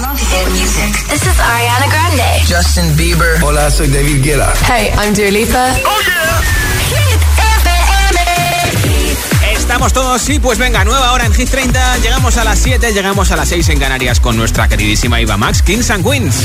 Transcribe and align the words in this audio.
love 0.00 0.18
hit 0.18 0.48
music. 0.52 0.92
This 1.08 1.22
is 1.22 1.38
Ariana 1.38 1.88
Grande. 1.88 2.44
Justin 2.46 2.96
Bieber. 2.96 3.42
Hola, 3.42 3.70
soy 3.70 3.88
David 3.88 4.22
Guetta. 4.22 4.52
Hey, 4.66 4.92
I'm 4.98 5.14
Dua 5.14 5.30
Lipa. 5.30 5.74
Oh 5.84 6.00
yeah. 6.06 6.42
Hit. 6.90 7.34
Estamos 9.64 9.92
todos, 9.92 10.20
sí, 10.20 10.38
pues 10.38 10.58
venga, 10.58 10.84
nueva 10.84 11.12
hora 11.12 11.24
en 11.24 11.32
Hit 11.32 11.50
30. 11.50 11.98
Llegamos 11.98 12.36
a 12.36 12.44
las 12.44 12.58
7, 12.58 12.92
llegamos 12.92 13.30
a 13.30 13.36
las 13.36 13.48
6 13.48 13.70
en 13.70 13.80
Canarias 13.80 14.20
con 14.20 14.36
nuestra 14.36 14.68
queridísima 14.68 15.20
Iva 15.20 15.36
Max, 15.36 15.62
Kings 15.62 15.90
and 15.90 16.04
Queens. 16.08 16.36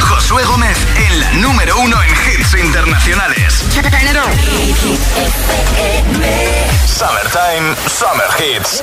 Josué 0.00 0.44
Gómez 0.44 0.76
en 1.08 1.20
la 1.20 1.32
número 1.34 1.78
uno 1.78 1.96
en 2.02 2.10
hits 2.10 2.54
internacionales. 2.54 3.54
Summertime, 6.86 7.76
Summer 7.86 8.28
Hits. 8.38 8.82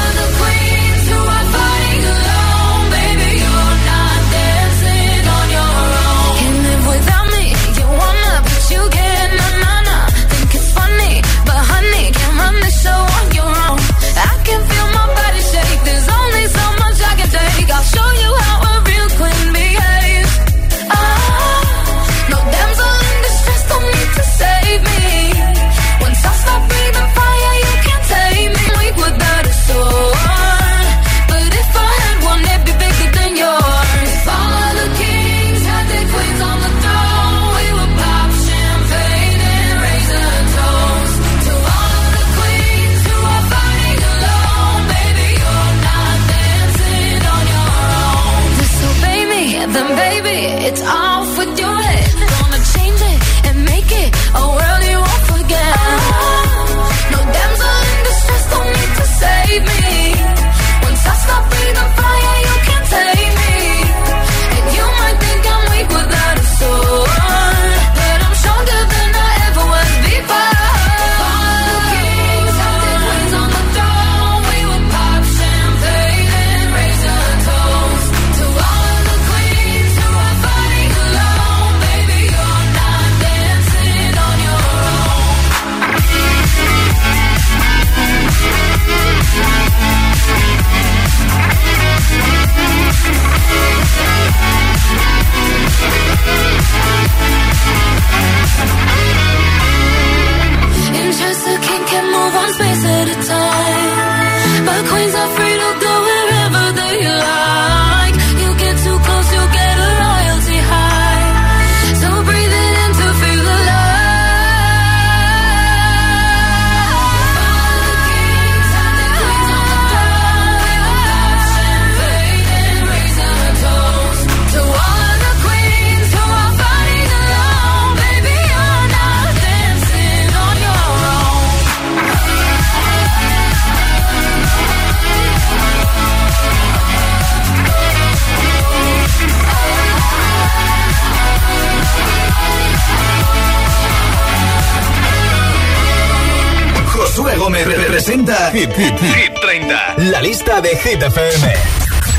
Hit 151.01 151.07
FM. 151.07 151.53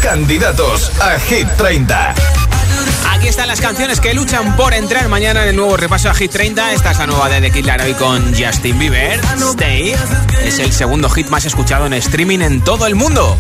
Candidatos 0.03 0.91
a 1.01 1.17
Hit 1.21 1.47
30. 1.57 2.15
Aquí 3.13 3.29
están 3.29 3.47
las 3.47 3.61
canciones 3.61 4.01
que 4.01 4.13
luchan 4.13 4.57
por 4.57 4.75
entrar 4.75 5.09
mañana 5.09 5.45
en 5.45 5.51
el 5.51 5.57
nuevo 5.57 5.77
repaso 5.77 6.11
a 6.11 6.15
Hit 6.15 6.33
30. 6.33 6.73
Esta 6.73 6.91
es 6.91 6.99
la 6.99 7.07
nueva 7.07 7.29
de 7.29 7.41
The 7.41 7.53
Kid 7.53 7.65
Laroi 7.65 7.95
con 7.95 8.35
Justin 8.35 8.81
Bieber. 8.81 9.21
Stay 9.37 9.95
es 10.45 10.59
el 10.59 10.73
segundo 10.73 11.09
hit 11.11 11.29
más 11.29 11.45
escuchado 11.45 11.87
en 11.87 11.93
streaming 11.93 12.41
en 12.41 12.61
todo 12.65 12.89
el 12.89 12.97
mundo. 12.97 13.39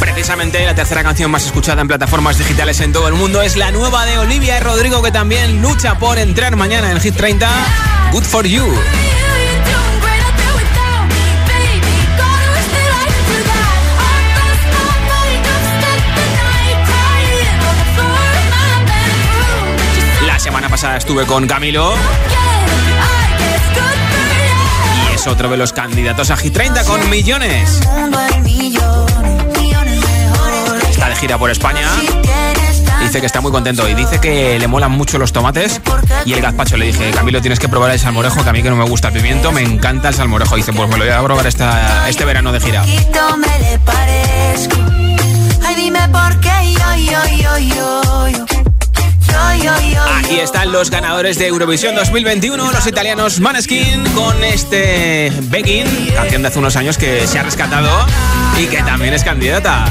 Precisamente 0.00 0.64
la 0.64 0.74
tercera 0.74 1.02
canción 1.02 1.30
más 1.30 1.44
escuchada 1.46 1.82
en 1.82 1.88
plataformas 1.88 2.38
digitales 2.38 2.80
en 2.80 2.92
todo 2.92 3.08
el 3.08 3.14
mundo 3.14 3.42
es 3.42 3.56
la 3.56 3.72
nueva 3.72 4.06
de 4.06 4.18
Olivia 4.18 4.56
y 4.58 4.60
Rodrigo 4.60 5.02
que 5.02 5.10
también 5.10 5.60
lucha 5.60 5.98
por 5.98 6.18
entrar 6.18 6.54
mañana 6.56 6.92
en 6.92 7.00
Hit 7.00 7.16
30. 7.16 7.48
Good 8.12 8.22
for 8.22 8.46
you. 8.46 8.64
La 20.26 20.38
semana 20.38 20.68
pasada 20.68 20.96
estuve 20.96 21.26
con 21.26 21.46
Camilo 21.46 21.92
y 25.10 25.14
es 25.14 25.26
otro 25.26 25.48
de 25.48 25.56
los 25.56 25.72
candidatos 25.72 26.30
a 26.30 26.36
Hit 26.36 26.52
30 26.52 26.84
con 26.84 27.10
millones. 27.10 27.80
Gira 31.20 31.36
por 31.36 31.50
España. 31.50 31.88
Dice 33.00 33.20
que 33.20 33.26
está 33.26 33.40
muy 33.40 33.50
contento 33.50 33.88
y 33.88 33.94
dice 33.94 34.20
que 34.20 34.58
le 34.58 34.68
molan 34.68 34.92
mucho 34.92 35.18
los 35.18 35.32
tomates 35.32 35.80
y 36.24 36.32
el 36.32 36.40
gazpacho. 36.40 36.76
Le 36.76 36.86
dije, 36.86 37.10
Camilo, 37.10 37.40
tienes 37.40 37.58
que 37.58 37.68
probar 37.68 37.90
el 37.90 37.98
salmorejo, 37.98 38.42
que 38.44 38.50
a 38.50 38.52
mí 38.52 38.62
que 38.62 38.70
no 38.70 38.76
me 38.76 38.84
gusta 38.84 39.08
el 39.08 39.14
pimiento, 39.14 39.50
me 39.50 39.62
encanta 39.62 40.08
el 40.08 40.14
salmorejo. 40.14 40.56
Dice, 40.56 40.72
pues 40.72 40.88
me 40.88 40.96
lo 40.96 41.04
voy 41.04 41.12
a 41.12 41.22
probar 41.22 41.46
esta, 41.46 42.08
este 42.08 42.24
verano 42.24 42.52
de 42.52 42.60
gira. 42.60 42.84
Aquí 50.18 50.40
están 50.40 50.72
los 50.72 50.90
ganadores 50.90 51.38
de 51.38 51.46
Eurovisión 51.46 51.94
2021, 51.94 52.72
los 52.72 52.86
italianos 52.86 53.40
Maneskin, 53.40 54.04
con 54.14 54.42
este 54.44 55.32
Begging, 55.42 55.86
canción 56.14 56.42
de 56.42 56.48
hace 56.48 56.58
unos 56.58 56.76
años 56.76 56.96
que 56.98 57.26
se 57.26 57.38
ha 57.38 57.42
rescatado 57.42 57.88
y 58.58 58.66
que 58.66 58.82
también 58.82 59.14
es 59.14 59.24
candidata. 59.24 59.86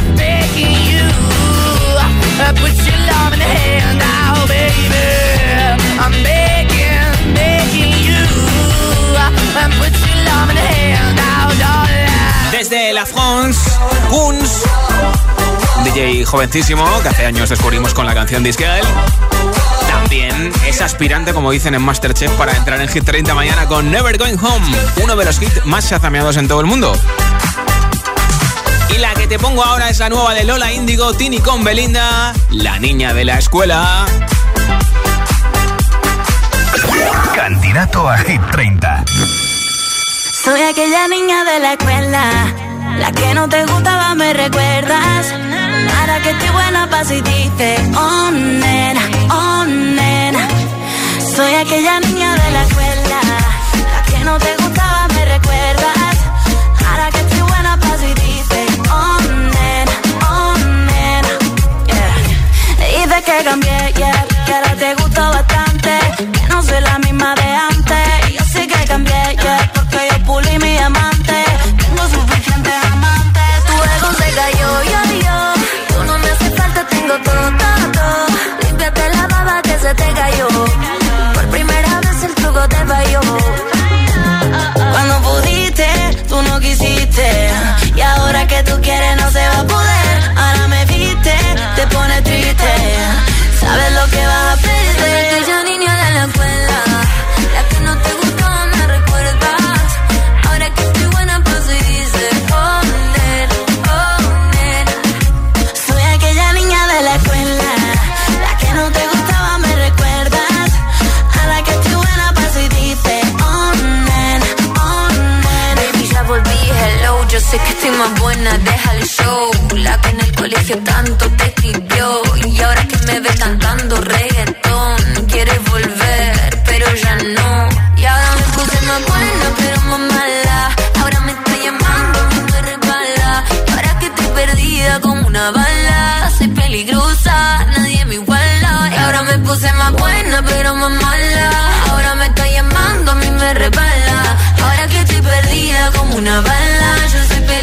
Desde 12.51 12.91
la 12.91 13.05
France, 13.05 13.59
Kunz, 14.09 14.63
DJ 15.83 16.25
jovencísimo 16.25 16.85
que 17.01 17.09
hace 17.09 17.25
años 17.25 17.49
descubrimos 17.49 17.93
con 17.93 18.05
la 18.05 18.13
canción 18.13 18.43
Discal. 18.43 18.81
También 19.87 20.51
es 20.65 20.81
aspirante, 20.81 21.33
como 21.33 21.51
dicen 21.51 21.75
en 21.75 21.81
Masterchef, 21.81 22.31
para 22.31 22.53
entrar 22.53 22.81
en 22.81 22.87
Hit 22.87 23.03
30 23.05 23.33
mañana 23.35 23.67
con 23.67 23.91
Never 23.91 24.17
Going 24.17 24.37
Home, 24.37 24.65
uno 25.03 25.15
de 25.15 25.25
los 25.25 25.41
hits 25.41 25.65
más 25.65 25.87
chazameados 25.87 26.37
en 26.37 26.47
todo 26.47 26.61
el 26.61 26.65
mundo. 26.65 26.93
La 28.97 29.13
que 29.13 29.27
te 29.27 29.37
pongo 29.37 29.63
ahora 29.63 29.89
es 29.89 29.99
la 29.99 30.09
nueva 30.09 30.33
de 30.33 30.43
Lola 30.43 30.73
Índigo, 30.73 31.13
Tini 31.13 31.39
con 31.39 31.63
Belinda, 31.63 32.33
la 32.49 32.79
niña 32.79 33.13
de 33.13 33.25
la 33.25 33.37
escuela. 33.37 34.05
Candidato 37.35 38.09
a 38.09 38.17
Hit 38.17 38.41
30. 38.51 39.05
Soy 40.43 40.61
aquella 40.61 41.07
niña 41.09 41.43
de 41.43 41.59
la 41.59 41.73
escuela, 41.73 42.23
la 42.97 43.11
que 43.11 43.33
no 43.35 43.47
te 43.47 43.65
gustaba, 43.65 44.15
me 44.15 44.33
recuerdas. 44.33 45.33
Ahora 45.99 46.19
que 46.23 46.31
estoy 46.31 46.49
buena, 46.49 46.89
pa' 46.89 47.03
si 47.03 47.21
dices, 47.21 47.79
oh 47.95 48.31
nena, 48.31 49.01
oh. 49.29 49.65
Soy 51.35 51.53
aquella 51.53 51.99
niña 51.99 52.33
de 52.33 52.51
la 52.51 52.63
escuela, 52.63 53.21
la 53.93 54.03
que 54.11 54.23
no 54.25 54.37
te 54.39 54.51
gustaba 54.53 54.66
te 63.37 63.43
cambié, 63.43 63.93
yeah, 63.95 64.25
que 64.45 64.53
ahora 64.53 64.75
te 64.75 64.95
gusta 64.95 65.29
bastante. 65.29 65.99
Que 66.17 66.47
no 66.47 66.61
soy 66.63 66.81
la 66.81 66.97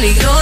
peligroso. 0.05 0.34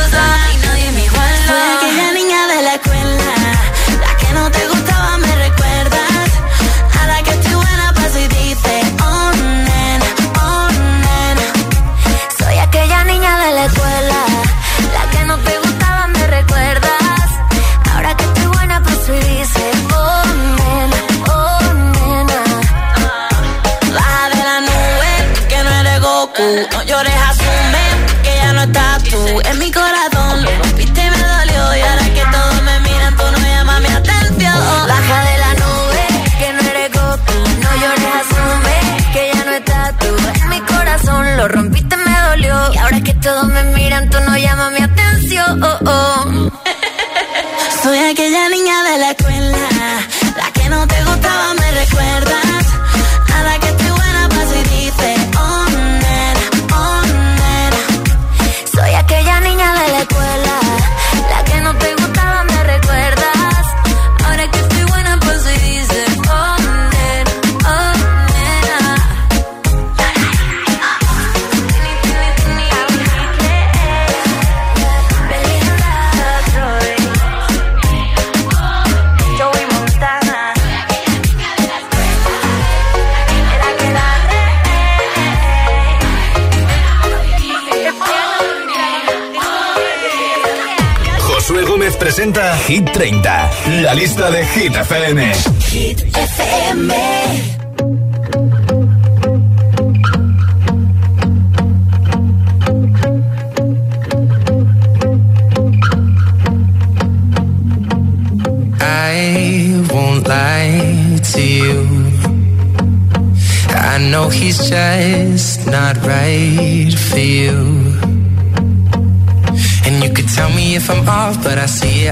lista 93.96 94.32
de 94.32 94.46
Hit 94.46 94.76
FM. 94.76 95.53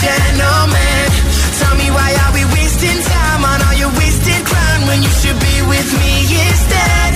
gentleman. 0.00 1.06
Tell 1.58 1.74
me 1.76 1.90
why 1.90 2.10
are 2.22 2.32
we 2.32 2.44
wasting 2.54 3.00
time 3.02 3.42
on 3.44 3.58
all 3.66 3.76
your 3.82 3.92
wasted 3.98 4.42
crime 4.46 4.82
when 4.86 5.02
you 5.02 5.12
should 5.20 5.38
be 5.38 5.56
with 5.72 5.88
me 6.00 6.14
instead? 6.46 7.10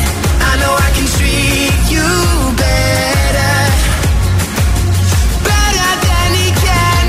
I 0.51 0.53
know 0.61 0.73
I 0.87 0.91
can 0.97 1.07
treat 1.17 1.75
you 1.95 2.09
better. 2.59 3.55
better 5.47 5.91
than 6.09 6.29
he 6.41 6.49
can. 6.65 7.05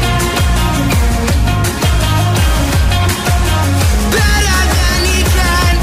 Better 4.17 4.61
than 4.77 4.99
he 5.09 5.19
can. 5.35 5.73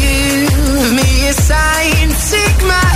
Give 0.00 0.88
me 0.98 1.10
a 1.28 1.32
sign, 1.32 2.08
take 2.30 2.60
my 2.66 2.95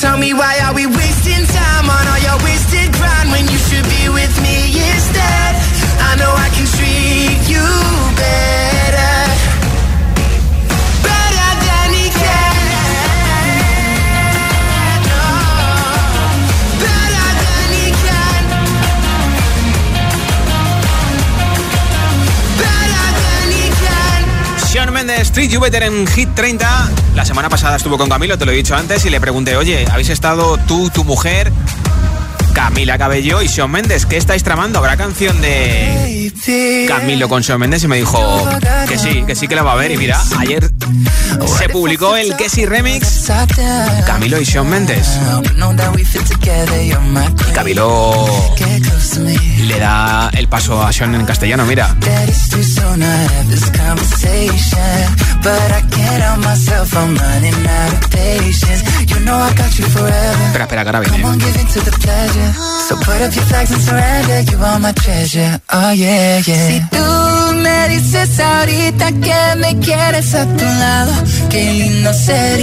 Tell 0.00 0.16
me 0.16 0.32
why 0.32 0.60
are 0.62 0.74
we 0.74 0.86
wasting 0.86 1.44
time 1.46 1.90
on 1.90 2.06
all 2.06 2.20
your 2.22 2.38
wasted 2.44 2.92
grind 2.94 3.32
when 3.32 3.48
you 3.48 3.58
should 3.58 3.82
be 3.82 4.08
with 4.08 4.30
me 4.40 4.70
instead? 4.94 5.52
I 5.98 6.14
know 6.14 6.30
I 6.38 6.48
can 6.54 6.66
treat 6.78 7.42
you 7.50 7.66
better. 8.14 9.18
Better 11.02 11.50
than 11.66 11.88
he 11.98 12.06
can. 12.14 12.54
Better 16.78 17.30
than 17.42 17.68
he 17.74 17.90
can. 18.06 18.42
Better 22.62 23.08
than 23.18 23.46
he 23.50 23.66
can. 23.82 24.20
Sean 24.70 24.92
Mendes, 24.92 25.52
You 25.52 25.58
Better 25.58 25.82
en 25.82 26.06
Hit 26.06 26.28
30. 26.36 27.07
La 27.18 27.24
semana 27.24 27.48
pasada 27.48 27.74
estuvo 27.74 27.98
con 27.98 28.08
Camilo, 28.08 28.38
te 28.38 28.46
lo 28.46 28.52
he 28.52 28.54
dicho 28.54 28.76
antes, 28.76 29.04
y 29.04 29.10
le 29.10 29.20
pregunté, 29.20 29.56
oye, 29.56 29.84
¿habéis 29.90 30.08
estado 30.08 30.56
tú, 30.56 30.88
tu 30.88 31.02
mujer, 31.02 31.50
Camila 32.52 32.96
Cabello 32.96 33.42
y 33.42 33.48
Sean 33.48 33.72
Mendes? 33.72 34.06
¿Qué 34.06 34.16
estáis 34.16 34.44
tramando? 34.44 34.78
¿Habrá 34.78 34.96
canción 34.96 35.40
de 35.40 36.32
Camilo 36.86 37.28
con 37.28 37.42
Sean 37.42 37.58
Mendes? 37.58 37.82
Y 37.82 37.88
me 37.88 37.96
dijo 37.96 38.48
que 38.88 38.98
sí, 38.98 39.24
que 39.26 39.34
sí 39.34 39.48
que 39.48 39.56
la 39.56 39.64
va 39.64 39.72
a 39.72 39.74
ver. 39.74 39.90
Y 39.90 39.96
mira, 39.96 40.22
ayer 40.38 40.70
se 41.58 41.68
publicó 41.68 42.16
el 42.16 42.36
Que 42.36 42.48
sí 42.48 42.66
Remix, 42.66 43.30
Camilo 44.06 44.40
y 44.40 44.44
Sean 44.46 44.68
Mendes. 44.68 45.18
Y 47.48 47.52
Camilo 47.52 48.26
le 49.66 49.78
da 49.78 50.30
el 50.34 50.48
paso 50.48 50.82
a 50.82 50.92
Sean 50.92 51.14
en 51.14 51.24
castellano, 51.26 51.64
mira. 51.64 51.94
Espera, 60.46 60.64
espera, 60.64 60.82
que 60.82 60.88
ahora 60.88 61.00
viene. 61.00 61.18
So 62.88 62.96
put 62.96 63.20
up 63.20 63.32
your 63.32 63.44
flags 63.44 63.70
and 63.70 63.82
surrender, 63.82 64.42
you 64.50 64.58
are 64.64 64.78
my 64.78 64.92
treasure, 64.92 65.60
oh 65.70 65.92
yeah, 65.92 66.40
yeah. 66.40 66.68
Si 66.68 66.80
tú 66.90 67.27
me 67.58 67.88
dices 67.88 68.40
ahorita 68.40 69.12
que 69.12 69.56
me 69.56 69.78
quieres 69.80 70.34
a 70.34 70.46
tu 70.46 70.64
lado, 70.64 71.12
qué 71.50 71.72
lindo. 71.72 72.10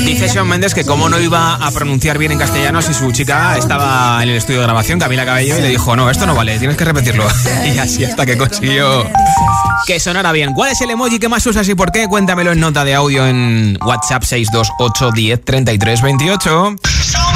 Dice 0.05 0.29
Sean 0.29 0.47
Mendes 0.47 0.73
que 0.73 0.83
como 0.83 1.09
no 1.09 1.19
iba 1.19 1.55
a 1.55 1.71
pronunciar 1.71 2.17
bien 2.17 2.31
en 2.31 2.39
castellano 2.39 2.81
si 2.81 2.93
su 2.93 3.11
chica 3.11 3.57
estaba 3.57 4.21
en 4.23 4.29
el 4.29 4.35
estudio 4.35 4.59
de 4.59 4.65
grabación, 4.65 4.99
Camila 4.99 5.25
Cabello, 5.25 5.57
y 5.57 5.61
le 5.61 5.69
dijo, 5.69 5.95
no, 5.95 6.09
esto 6.09 6.25
no 6.25 6.35
vale, 6.35 6.57
tienes 6.57 6.77
que 6.77 6.85
repetirlo. 6.85 7.25
y 7.75 7.77
así 7.77 8.03
hasta 8.03 8.25
que 8.25 8.37
consiguió 8.37 9.05
que 9.85 9.99
sonara 9.99 10.31
bien. 10.31 10.53
¿Cuál 10.53 10.71
es 10.71 10.81
el 10.81 10.89
emoji 10.89 11.19
que 11.19 11.29
más 11.29 11.45
usas 11.45 11.67
y 11.69 11.75
por 11.75 11.91
qué? 11.91 12.07
Cuéntamelo 12.07 12.51
en 12.51 12.59
nota 12.59 12.83
de 12.83 12.95
audio 12.95 13.27
en 13.27 13.77
WhatsApp 13.85 14.23
628 14.23 15.11
10 15.11 15.45
33 15.45 16.01
28. 16.01 16.75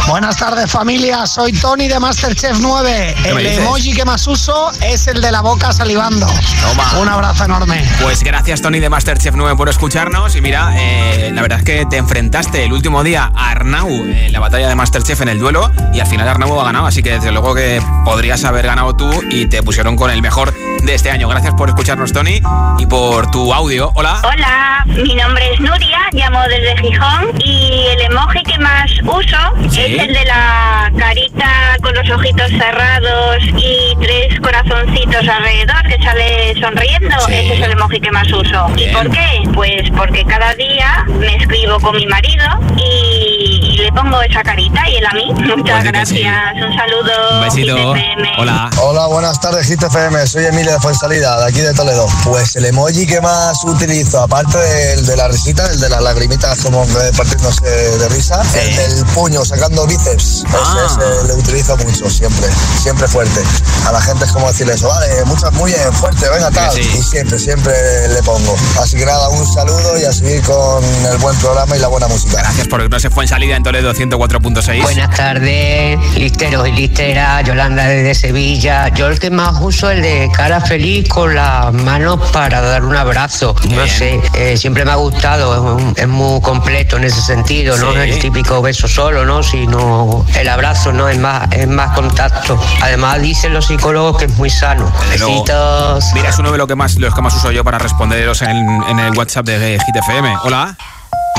Buenas 0.09 0.37
tardes 0.37 0.71
familia, 0.71 1.27
soy 1.27 1.53
Tony 1.53 1.87
de 1.87 1.99
Masterchef 1.99 2.57
9. 2.59 3.15
¿Qué 3.23 3.33
me 3.35 3.41
El 3.41 3.59
emoji 3.59 3.93
que 3.93 4.03
más 4.05 4.25
uso 4.25 4.71
es 4.81 5.05
el 5.07 5.21
de 5.21 5.31
la 5.31 5.41
boca 5.41 5.71
salivando. 5.71 6.25
Toma. 6.25 6.97
Un 6.99 7.07
abrazo 7.07 7.45
enorme. 7.45 7.87
Pues 8.01 8.23
gracias 8.23 8.59
Tony 8.63 8.79
de 8.79 8.89
Masterchef 8.89 9.35
9 9.35 9.55
por 9.55 9.69
escucharnos 9.69 10.35
y 10.35 10.41
mira, 10.41 10.73
eh, 10.75 11.29
la 11.31 11.43
verdad 11.43 11.59
es 11.59 11.63
que 11.63 11.85
te 11.85 11.97
enfrentaste 11.97 12.63
el 12.63 12.73
último 12.73 13.03
día 13.03 13.31
a 13.35 13.51
Arnau 13.51 13.87
en 13.87 14.31
la 14.33 14.39
batalla 14.39 14.67
de 14.67 14.73
Masterchef 14.75 15.21
en 15.21 15.29
el 15.29 15.37
duelo 15.39 15.71
y 15.93 15.99
al 15.99 16.07
final 16.07 16.27
Arnau 16.27 16.59
ha 16.59 16.63
ganado, 16.65 16.87
así 16.87 17.03
que 17.03 17.11
desde 17.11 17.31
luego 17.31 17.53
que 17.53 17.79
podrías 18.03 18.43
haber 18.45 18.65
ganado 18.65 18.95
tú 18.95 19.07
y 19.29 19.45
te 19.45 19.61
pusieron 19.61 19.95
con 19.95 20.09
el 20.09 20.23
mejor 20.23 20.55
de 20.81 20.95
este 20.95 21.11
año. 21.11 21.27
Gracias 21.27 21.53
por 21.53 21.69
escucharnos 21.69 22.11
Tony 22.13 22.41
y 22.79 22.85
por 22.87 23.29
tu 23.29 23.53
audio. 23.53 23.91
Hola. 23.93 24.19
Hola, 24.23 24.83
mi 24.87 25.13
nombre 25.13 25.53
es 25.53 25.59
Nuria, 25.59 25.99
llamo 26.13 26.39
desde 26.47 26.81
Gijón 26.81 27.39
y 27.45 27.85
el 27.91 28.01
emoji 28.11 28.41
que 28.43 28.57
más 28.57 28.89
uso 29.03 29.37
Sí. 29.69 29.81
es 29.81 29.98
el 29.99 30.13
de 30.13 30.25
la 30.25 30.91
carita 30.97 31.77
con 31.81 31.93
los 31.93 32.09
ojitos 32.09 32.49
cerrados 32.49 33.37
y 33.57 33.95
tres 34.01 34.39
corazoncitos 34.39 35.27
alrededor 35.27 35.83
que 35.87 36.01
sale 36.03 36.53
sonriendo. 36.59 37.19
Sí. 37.27 37.33
Ese 37.33 37.53
es 37.55 37.61
el 37.61 37.71
emoji 37.71 37.99
que 37.99 38.11
más 38.11 38.31
uso. 38.31 38.67
Bien. 38.75 38.89
¿Y 38.89 38.93
por 38.93 39.09
qué? 39.09 39.43
Pues 39.53 39.89
porque 39.91 40.23
cada 40.25 40.53
día 40.55 41.05
me 41.07 41.35
escribo 41.35 41.79
con 41.79 41.95
mi 41.97 42.07
marido 42.07 42.45
y, 42.77 43.28
y 43.49 43.77
le 43.77 43.91
pongo 43.91 44.21
esa 44.21 44.41
carita 44.43 44.81
y 44.89 44.95
él 44.97 45.05
a 45.05 45.13
mí. 45.13 45.25
Muchas 45.33 45.83
Pues 45.83 46.09
sí. 46.09 46.19
gracias, 46.19 46.53
un 46.55 46.75
saludo. 46.77 47.11
Un 47.33 47.41
besito. 47.41 47.93
Hola. 48.37 48.69
Hola, 48.81 49.05
buenas 49.07 49.39
tardes, 49.41 49.65
Hit 49.67 49.81
FM. 49.81 50.25
Soy 50.27 50.45
Emilio 50.45 50.71
de 50.73 50.79
Fuensalida, 50.79 51.37
de 51.39 51.45
aquí 51.49 51.59
de 51.61 51.73
Toledo. 51.73 52.07
Pues 52.23 52.55
el 52.55 52.65
emoji 52.65 53.05
que 53.07 53.19
más 53.21 53.63
utilizo, 53.63 54.21
aparte 54.23 54.57
del 54.57 55.05
de 55.05 55.17
la 55.17 55.27
risita, 55.27 55.65
el 55.71 55.79
de 55.79 55.89
las 55.89 56.01
lagrimitas 56.01 56.59
como 56.61 56.85
partiéndose 57.17 57.65
de 57.65 58.09
risa, 58.09 58.43
Sí. 58.43 58.59
el 58.59 58.75
del 58.75 59.05
puño 59.07 59.43
sacando 59.43 59.85
bíceps, 59.87 60.43
Ah. 60.53 60.85
ese, 60.85 60.95
ese 61.19 61.27
le 61.27 61.33
utilizo 61.33 61.77
mucho, 61.77 62.09
siempre, 62.09 62.47
siempre 62.81 63.07
fuerte. 63.07 63.41
A 63.87 63.91
la 63.91 64.01
gente 64.01 64.25
es 64.25 64.31
como 64.31 64.47
decirle 64.47 64.73
eso, 64.73 64.87
vale, 64.87 65.07
muchas, 65.25 65.51
muy 65.53 65.71
bien, 65.71 65.93
fuerte, 65.93 66.29
venga 66.29 66.51
tal. 66.51 66.71
sí. 66.71 66.81
Y 66.81 67.01
siempre, 67.03 67.39
siempre 67.39 67.73
le 68.09 68.21
pongo. 68.23 68.55
Así 68.81 68.97
que 68.97 69.05
nada, 69.05 69.29
un 69.29 69.45
saludo 69.53 69.99
y 69.99 70.05
a 70.05 70.13
seguir 70.13 70.41
con 70.43 70.83
el 71.11 71.17
buen 71.17 71.35
programa 71.37 71.75
y 71.75 71.79
la 71.79 71.87
buena 71.87 72.07
música. 72.07 72.37
Gracias 72.39 72.67
por 72.67 72.89
no 72.89 72.99
se 72.99 73.09
fue 73.09 73.27
en 73.39 73.45
salida 73.45 73.55
en 73.55 73.63
Toledo 73.63 73.93
104.6. 73.93 74.81
Buenas 74.81 75.15
tardes, 75.15 75.97
listeros 76.15 76.67
y 76.67 76.71
listeras, 76.73 77.41
Yolanda 77.45 77.83
desde 77.87 78.13
Sevilla. 78.13 78.89
Yo 78.89 79.07
el 79.07 79.17
que 79.17 79.29
más 79.31 79.55
uso 79.61 79.89
el 79.89 80.01
de 80.01 80.29
cara 80.35 80.59
feliz 80.59 81.07
con 81.07 81.33
las 81.35 81.71
manos 81.73 82.19
para 82.31 82.59
dar 82.59 82.83
un 82.83 82.95
abrazo. 82.97 83.55
No 83.63 83.69
Bien. 83.83 83.87
sé, 83.89 84.21
eh, 84.35 84.57
siempre 84.57 84.83
me 84.83 84.91
ha 84.91 84.95
gustado, 84.95 85.53
es, 85.53 85.59
un- 85.83 85.93
es 85.95 86.07
muy 86.07 86.41
completo 86.41 86.97
en 86.97 87.05
ese 87.05 87.21
sentido, 87.21 87.77
no 87.77 87.93
Sí. 87.93 87.99
es 87.99 88.15
el 88.15 88.19
típico 88.19 88.61
beso 88.61 88.87
solo, 88.89 89.23
¿no? 89.25 89.41
Sino 89.41 90.25
el 90.35 90.49
abrazo, 90.49 90.91
¿no? 90.91 91.07
Es 91.07 91.17
más, 91.17 91.47
es 91.51 91.67
más 91.67 91.95
contacto. 91.95 92.59
Además 92.81 93.21
dicen 93.21 93.53
los 93.53 93.67
psicólogos 93.67 94.17
que 94.17 94.25
es 94.25 94.35
muy 94.37 94.49
sano. 94.49 94.91
Besitos. 95.11 96.03
Mira, 96.13 96.29
es 96.29 96.39
uno 96.39 96.51
de 96.51 96.57
lo 96.57 96.67
que 96.67 96.75
más, 96.75 96.95
los 96.97 97.15
que 97.15 97.21
más 97.21 97.33
uso 97.35 97.51
yo 97.51 97.63
para 97.63 97.77
responderos 97.77 98.41
en, 98.41 98.67
en 98.89 98.99
el 98.99 99.17
WhatsApp 99.17 99.45
de 99.45 99.79
Hit 99.85 99.95
FM. 99.95 100.35
Hola. 100.43 100.75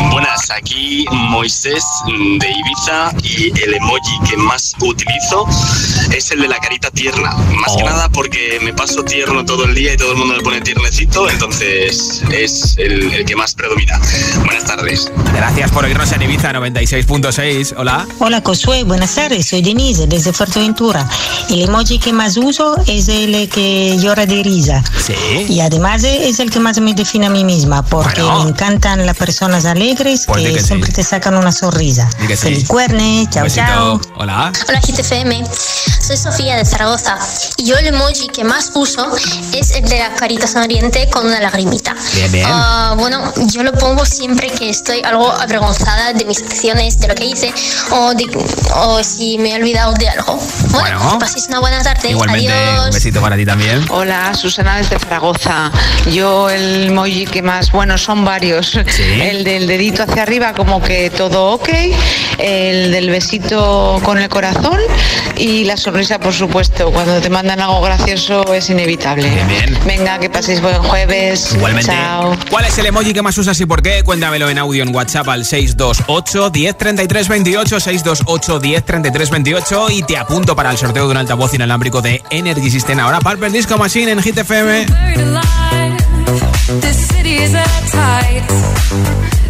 Buenas, 0.08 0.50
aquí 0.50 1.04
Moisés 1.10 1.84
de 2.06 2.50
Ibiza 2.50 3.12
y 3.22 3.52
el 3.62 3.74
emoji 3.74 4.18
que 4.28 4.36
más 4.36 4.72
utilizo 4.80 5.46
es 6.12 6.30
el 6.32 6.40
de 6.40 6.48
la 6.48 6.58
carita 6.58 6.90
tierna. 6.90 7.32
Más 7.54 7.76
que 7.76 7.82
Oh. 7.82 7.86
nada 7.86 8.08
porque 8.08 8.58
me 8.62 8.72
paso 8.72 9.02
tierno 9.04 9.44
todo 9.44 9.64
el 9.64 9.74
día 9.74 9.92
y 9.94 9.96
todo 9.96 10.12
el 10.12 10.18
mundo 10.18 10.34
me 10.34 10.42
pone 10.42 10.60
tiernecito, 10.62 11.28
entonces 11.30 12.22
es 12.32 12.74
el, 12.78 13.12
el 13.12 13.24
que 13.24 13.36
más 13.36 13.54
predomina. 13.54 14.00
Buenas 14.44 14.64
tardes. 14.64 15.10
Gracias 15.34 15.70
por 15.70 15.84
oírnos 15.84 16.10
en 16.12 16.22
Ibiza 16.22 16.52
96.6. 16.52 17.74
Hola. 17.76 18.06
Hola 18.18 18.42
Josué, 18.44 18.84
buenas 18.84 19.14
tardes, 19.14 19.48
soy 19.48 19.62
Denise 19.62 20.06
desde 20.06 20.32
Fuerteventura. 20.32 21.08
El 21.50 21.62
emoji 21.62 21.98
que 21.98 22.12
más 22.12 22.36
uso 22.36 22.76
es 22.86 23.08
el 23.08 23.48
que 23.48 23.96
llora 24.00 24.26
de 24.26 24.42
risa. 24.42 24.82
Sí. 25.04 25.14
Y 25.48 25.60
además 25.60 26.02
es 26.04 26.40
el 26.40 26.50
que 26.50 26.58
más 26.60 26.80
me 26.80 26.94
define 26.94 27.26
a 27.26 27.30
mí 27.30 27.44
misma, 27.44 27.82
porque 27.84 28.22
Bueno. 28.22 28.44
me 28.44 28.50
encantan 28.50 29.04
las 29.06 29.16
personas 29.16 29.64
alegres 29.66 29.89
Pues 29.96 30.38
di 30.44 30.44
que, 30.44 30.52
que 30.54 30.60
sí. 30.60 30.66
siempre 30.66 30.92
te 30.92 31.02
sacan 31.02 31.34
una 31.36 31.50
sonrisa. 31.50 32.08
Sí. 32.28 32.36
Feliz 32.36 32.68
cuerne, 32.68 33.22
Un 33.22 33.30
chao, 33.30 33.48
chao. 33.48 34.00
Hola. 34.16 34.52
Hola 34.68 34.80
GTFM, 34.80 35.42
soy 36.00 36.16
Sofía 36.16 36.56
de 36.56 36.64
Zaragoza 36.64 37.18
y 37.56 37.64
yo 37.66 37.76
el 37.76 37.88
emoji 37.88 38.28
que 38.28 38.44
más 38.44 38.70
uso 38.74 39.10
es 39.52 39.70
el 39.72 39.84
de 39.88 39.98
la 39.98 40.14
carita 40.14 40.46
sonriente 40.46 41.08
con 41.10 41.26
una 41.26 41.40
lagrimita. 41.40 41.94
Bien, 42.14 42.30
bien. 42.30 42.46
Ah, 42.48 42.94
bueno, 42.98 43.32
yo 43.46 43.62
lo 43.64 43.72
pongo 43.72 44.04
siempre 44.06 44.48
que 44.50 44.70
estoy 44.70 45.02
algo 45.02 45.30
avergonzada 45.32 46.12
de 46.12 46.24
mis 46.24 46.40
acciones, 46.42 46.98
de 47.00 47.08
lo 47.08 47.14
que 47.16 47.24
hice 47.26 47.52
o, 47.90 48.14
de- 48.14 48.26
o 48.76 49.02
si 49.02 49.38
me 49.38 49.52
he 49.52 49.54
olvidado 49.56 49.92
de 49.94 50.08
algo. 50.08 50.36
Bueno, 50.70 51.00
Bueno. 51.00 51.12
que 51.14 51.18
paséis 51.18 51.46
una 51.48 51.58
buena 51.60 51.82
tarde. 51.82 52.10
Igualmente, 52.10 52.52
Adiós. 52.52 52.84
un 52.86 52.90
besito 52.92 53.20
para 53.20 53.36
ti 53.36 53.44
también. 53.44 53.84
Hola, 53.90 54.34
Susana 54.34 54.76
desde 54.76 54.98
Zaragoza. 55.00 55.72
Yo 56.12 56.48
el 56.48 56.84
emoji 56.88 57.26
que 57.26 57.42
más, 57.42 57.72
bueno, 57.72 57.98
son 57.98 58.24
varios. 58.24 58.74
El 58.76 59.42
del 59.44 59.66
dedito 59.70 60.02
hacia 60.02 60.24
arriba 60.24 60.52
como 60.52 60.82
que 60.82 61.10
todo 61.10 61.52
ok, 61.52 61.68
el 62.38 62.90
del 62.90 63.08
besito 63.08 64.00
con 64.02 64.18
el 64.18 64.28
corazón 64.28 64.78
y 65.36 65.62
la 65.64 65.76
sonrisa, 65.76 66.18
por 66.18 66.32
supuesto. 66.32 66.90
Cuando 66.90 67.20
te 67.20 67.30
mandan 67.30 67.60
algo 67.60 67.80
gracioso 67.80 68.52
es 68.52 68.68
inevitable. 68.68 69.30
Venga, 69.86 70.18
que 70.18 70.28
paséis 70.28 70.60
buen 70.60 70.82
jueves. 70.82 71.52
Igualmente. 71.54 71.92
Chao. 71.92 72.36
¿Cuál 72.50 72.64
es 72.64 72.76
el 72.78 72.86
emoji 72.86 73.12
que 73.12 73.22
más 73.22 73.38
usas 73.38 73.60
y 73.60 73.66
por 73.66 73.80
qué? 73.80 74.02
Cuéntamelo 74.02 74.50
en 74.50 74.58
audio 74.58 74.82
en 74.82 74.94
WhatsApp 74.94 75.28
al 75.28 75.44
628 75.44 76.50
10 76.50 76.76
33 76.76 77.28
28 77.28 77.80
628 77.80 78.58
10 78.58 78.84
33 78.84 79.30
28 79.30 79.90
y 79.90 80.02
te 80.02 80.16
apunto 80.16 80.56
para 80.56 80.72
el 80.72 80.78
sorteo 80.78 81.04
de 81.04 81.12
un 81.12 81.16
altavoz 81.16 81.54
inalámbrico 81.54 82.02
de 82.02 82.22
Energy 82.30 82.70
System. 82.70 82.98
Ahora 82.98 83.20
Purple 83.20 83.50
Disco 83.50 83.78
Machine 83.78 84.10
en 84.10 84.20
Hit 84.20 84.36
FM. 84.36 84.86
This 86.80 86.96
city 87.08 87.36
is 87.36 87.54
at 87.54 87.66
tight. 87.90 89.39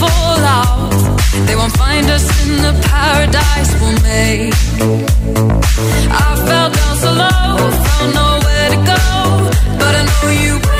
fall 0.00 0.40
out. 0.58 0.90
They 1.46 1.56
won't 1.56 1.76
find 1.76 2.06
us 2.10 2.24
in 2.44 2.62
the 2.66 2.74
paradise 2.90 3.70
we'll 3.80 4.00
make. 4.02 4.54
I 6.10 6.28
fell 6.46 6.70
down 6.78 6.94
so 7.04 7.10
low, 7.22 7.56
found 7.86 8.10
nowhere 8.22 8.68
to 8.74 8.80
go, 8.92 9.02
but 9.80 9.92
I 10.00 10.02
know 10.10 10.30
you. 10.42 10.77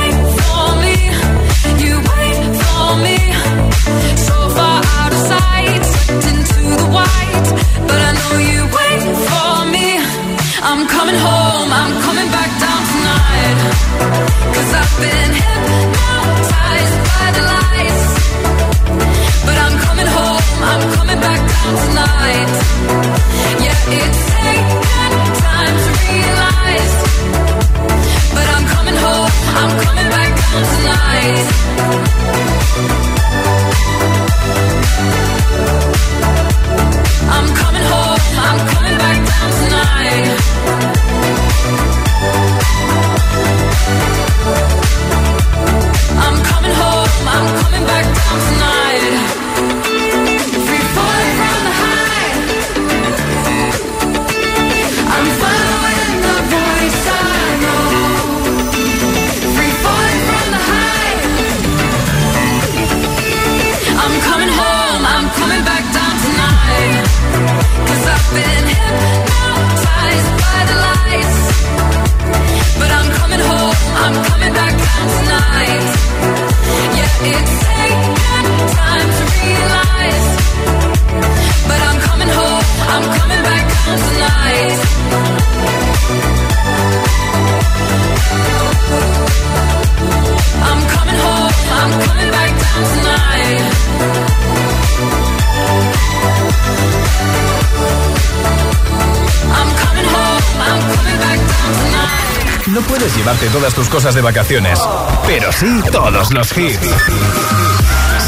Tus 103.88 103.94
cosas 103.94 104.14
de 104.14 104.20
vacaciones, 104.20 104.78
pero 105.26 105.52
sí 105.52 105.82
todos 105.90 106.32
los 106.32 106.56
hits. 106.56 106.78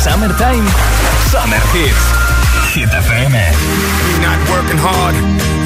Summertime, 0.03 0.64
Summer 1.31 1.61
Hits. 1.75 2.75
Hit 2.75 2.88
FM. 2.88 3.35
Not 4.23 4.38
working 4.49 4.79
hard. 4.79 5.14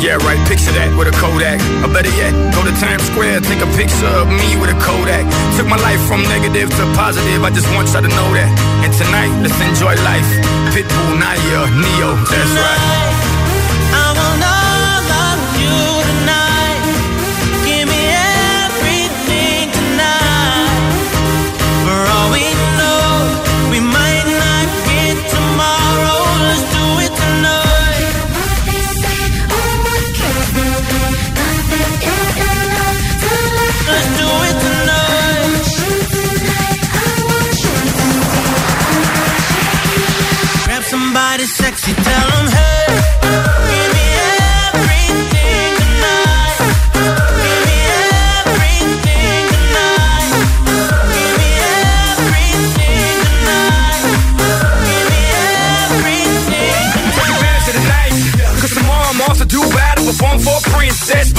Yeah, 0.01 0.17
right. 0.27 0.41
Picture 0.49 0.73
that 0.73 0.97
with 0.97 1.09
a 1.09 1.15
Kodak. 1.21 1.61
Or 1.85 1.93
better 1.93 2.11
yet, 2.17 2.33
go 2.55 2.65
to 2.65 2.73
Times 2.81 3.03
Square, 3.13 3.41
take 3.43 3.61
a 3.61 3.71
picture 3.77 4.11
of 4.19 4.29
me 4.29 4.57
with 4.57 4.71
a 4.71 4.79
Kodak. 4.81 5.27
Took 5.57 5.69
my 5.69 5.77
life 5.77 6.01
from 6.09 6.23
negative 6.23 6.71
to 6.71 6.85
positive. 6.95 7.45
I 7.45 7.51
just 7.51 7.69
want 7.75 7.89
y'all 7.93 8.03
to 8.03 8.09
know 8.09 8.29
that. 8.35 8.51
And 8.83 8.93
tonight, 8.93 9.33
let's 9.43 9.61
enjoy 9.61 9.95
life. 10.03 10.29
Pitbull, 10.73 11.19
Nadia, 11.21 11.71
Neo. 11.71 12.17
That's 12.25 12.55
right. 12.57 13.14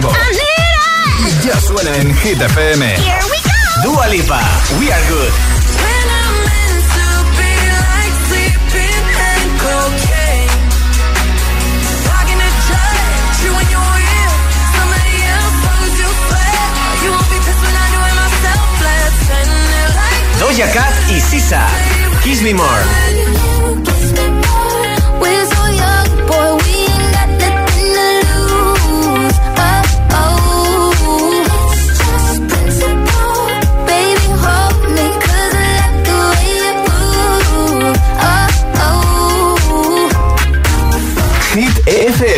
nuevo. 0.00 0.12
Ya 1.44 1.60
suena 1.60 1.96
en 1.96 2.14
Hit 2.16 2.40
FM. 2.40 2.84
Here 2.96 3.18
we 3.30 3.38
go. 3.44 3.92
Dua 3.92 4.08
Lipa, 4.08 4.40
We 4.80 4.92
Are 4.92 5.02
Good. 5.08 5.32
When 5.82 6.06
I'm 6.18 6.34
meant 6.46 6.84
to 6.96 7.06
be 7.38 7.52
like 7.78 8.14
sleeping 8.28 9.04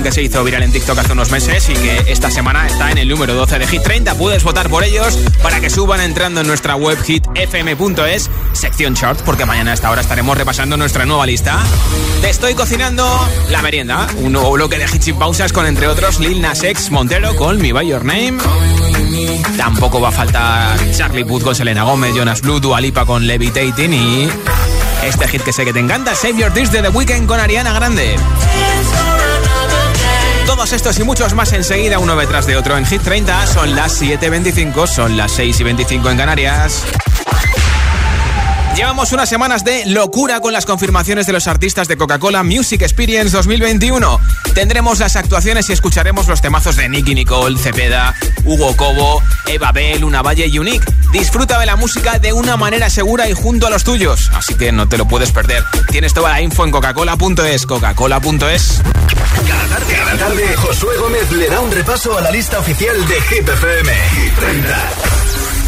Que 0.00 0.10
se 0.10 0.22
hizo 0.22 0.42
viral 0.42 0.62
en 0.62 0.72
TikTok 0.72 0.98
hace 0.98 1.12
unos 1.12 1.30
meses 1.30 1.68
y 1.68 1.74
que 1.74 2.04
esta 2.06 2.30
semana 2.30 2.66
está 2.66 2.90
en 2.90 2.96
el 2.96 3.08
número 3.08 3.34
12 3.34 3.58
de 3.58 3.66
Hit 3.66 3.82
30. 3.82 4.14
Puedes 4.14 4.42
votar 4.42 4.70
por 4.70 4.84
ellos 4.84 5.18
para 5.42 5.60
que 5.60 5.68
suban 5.68 6.00
entrando 6.00 6.40
en 6.40 6.46
nuestra 6.46 6.76
web 6.76 6.96
hitfm.es, 7.04 8.30
sección 8.54 8.94
short, 8.94 9.20
porque 9.20 9.44
mañana 9.44 9.72
a 9.72 9.74
esta 9.74 9.90
hora 9.90 10.00
estaremos 10.00 10.38
repasando 10.38 10.78
nuestra 10.78 11.04
nueva 11.04 11.26
lista. 11.26 11.60
Te 12.22 12.30
estoy 12.30 12.54
cocinando 12.54 13.06
la 13.50 13.60
merienda, 13.60 14.06
un 14.16 14.32
nuevo 14.32 14.52
bloque 14.52 14.78
de 14.78 14.84
hits 14.84 15.08
y 15.08 15.12
pausas 15.12 15.52
con 15.52 15.66
entre 15.66 15.88
otros 15.88 16.20
Lil 16.20 16.40
Nas 16.40 16.62
X, 16.62 16.90
Montero 16.90 17.36
con 17.36 17.60
Me 17.60 17.74
By 17.74 17.86
Your 17.86 18.02
Name. 18.02 18.38
Tampoco 19.58 20.00
va 20.00 20.08
a 20.08 20.12
faltar 20.12 20.78
Charlie 20.92 21.26
Puth 21.26 21.42
con 21.42 21.54
Selena 21.54 21.82
Gomez, 21.82 22.14
Jonas 22.14 22.40
Blue, 22.40 22.60
Dua 22.60 22.80
Lipa 22.80 23.04
con 23.04 23.26
Levitating 23.26 23.92
y 23.92 24.28
este 25.04 25.28
hit 25.28 25.42
que 25.42 25.52
sé 25.52 25.66
que 25.66 25.74
te 25.74 25.80
encanta, 25.80 26.14
Save 26.14 26.38
Your 26.38 26.52
Tears 26.54 26.72
de 26.72 26.80
The 26.80 26.88
Weeknd 26.88 27.26
con 27.26 27.38
Ariana 27.38 27.74
Grande. 27.74 28.16
Todos 30.46 30.72
estos 30.72 30.98
y 30.98 31.04
muchos 31.04 31.34
más 31.34 31.52
enseguida, 31.52 31.98
uno 31.98 32.16
detrás 32.16 32.46
de 32.46 32.56
otro 32.56 32.76
en 32.76 32.84
Hit 32.84 33.02
30. 33.02 33.46
Son 33.46 33.74
las 33.74 34.00
7.25, 34.00 34.86
son 34.86 35.16
las 35.16 35.38
6.25 35.38 36.10
en 36.10 36.16
Canarias. 36.16 36.84
Llevamos 38.76 39.12
unas 39.12 39.28
semanas 39.28 39.64
de 39.64 39.84
locura 39.84 40.40
con 40.40 40.52
las 40.52 40.64
confirmaciones 40.64 41.26
de 41.26 41.34
los 41.34 41.46
artistas 41.46 41.88
de 41.88 41.98
Coca-Cola 41.98 42.42
Music 42.42 42.80
Experience 42.80 43.36
2021. 43.36 44.18
Tendremos 44.54 44.98
las 44.98 45.14
actuaciones 45.16 45.68
y 45.68 45.74
escucharemos 45.74 46.26
los 46.26 46.40
temazos 46.40 46.76
de 46.76 46.88
Nicky 46.88 47.14
Nicole, 47.14 47.58
Cepeda, 47.58 48.14
Hugo 48.44 48.74
Cobo, 48.74 49.22
Eva 49.46 49.72
Bell, 49.72 50.04
Una 50.04 50.22
Valle 50.22 50.46
y 50.46 50.58
Unique. 50.58 50.90
Disfruta 51.12 51.58
de 51.58 51.66
la 51.66 51.76
música 51.76 52.18
de 52.18 52.32
una 52.32 52.56
manera 52.56 52.88
segura 52.88 53.28
y 53.28 53.34
junto 53.34 53.66
a 53.66 53.70
los 53.70 53.84
tuyos, 53.84 54.30
así 54.34 54.54
que 54.54 54.72
no 54.72 54.88
te 54.88 54.96
lo 54.96 55.06
puedes 55.06 55.32
perder. 55.32 55.62
Tienes 55.90 56.14
toda 56.14 56.30
la 56.30 56.40
info 56.40 56.64
en 56.64 56.70
coca-cola.es, 56.70 57.66
coca-cola.es. 57.66 58.80
Cada 59.46 59.68
tarde, 59.68 59.94
cada 59.94 60.16
tarde, 60.16 60.56
Josué 60.56 60.96
Gómez 60.96 61.30
le 61.32 61.48
da 61.48 61.60
un 61.60 61.70
repaso 61.70 62.16
a 62.16 62.22
la 62.22 62.30
lista 62.30 62.58
oficial 62.58 63.06
de 63.06 63.20
Hit 63.20 63.48
FM. 63.48 63.92
Hit 63.92 64.34
30. 64.38 65.21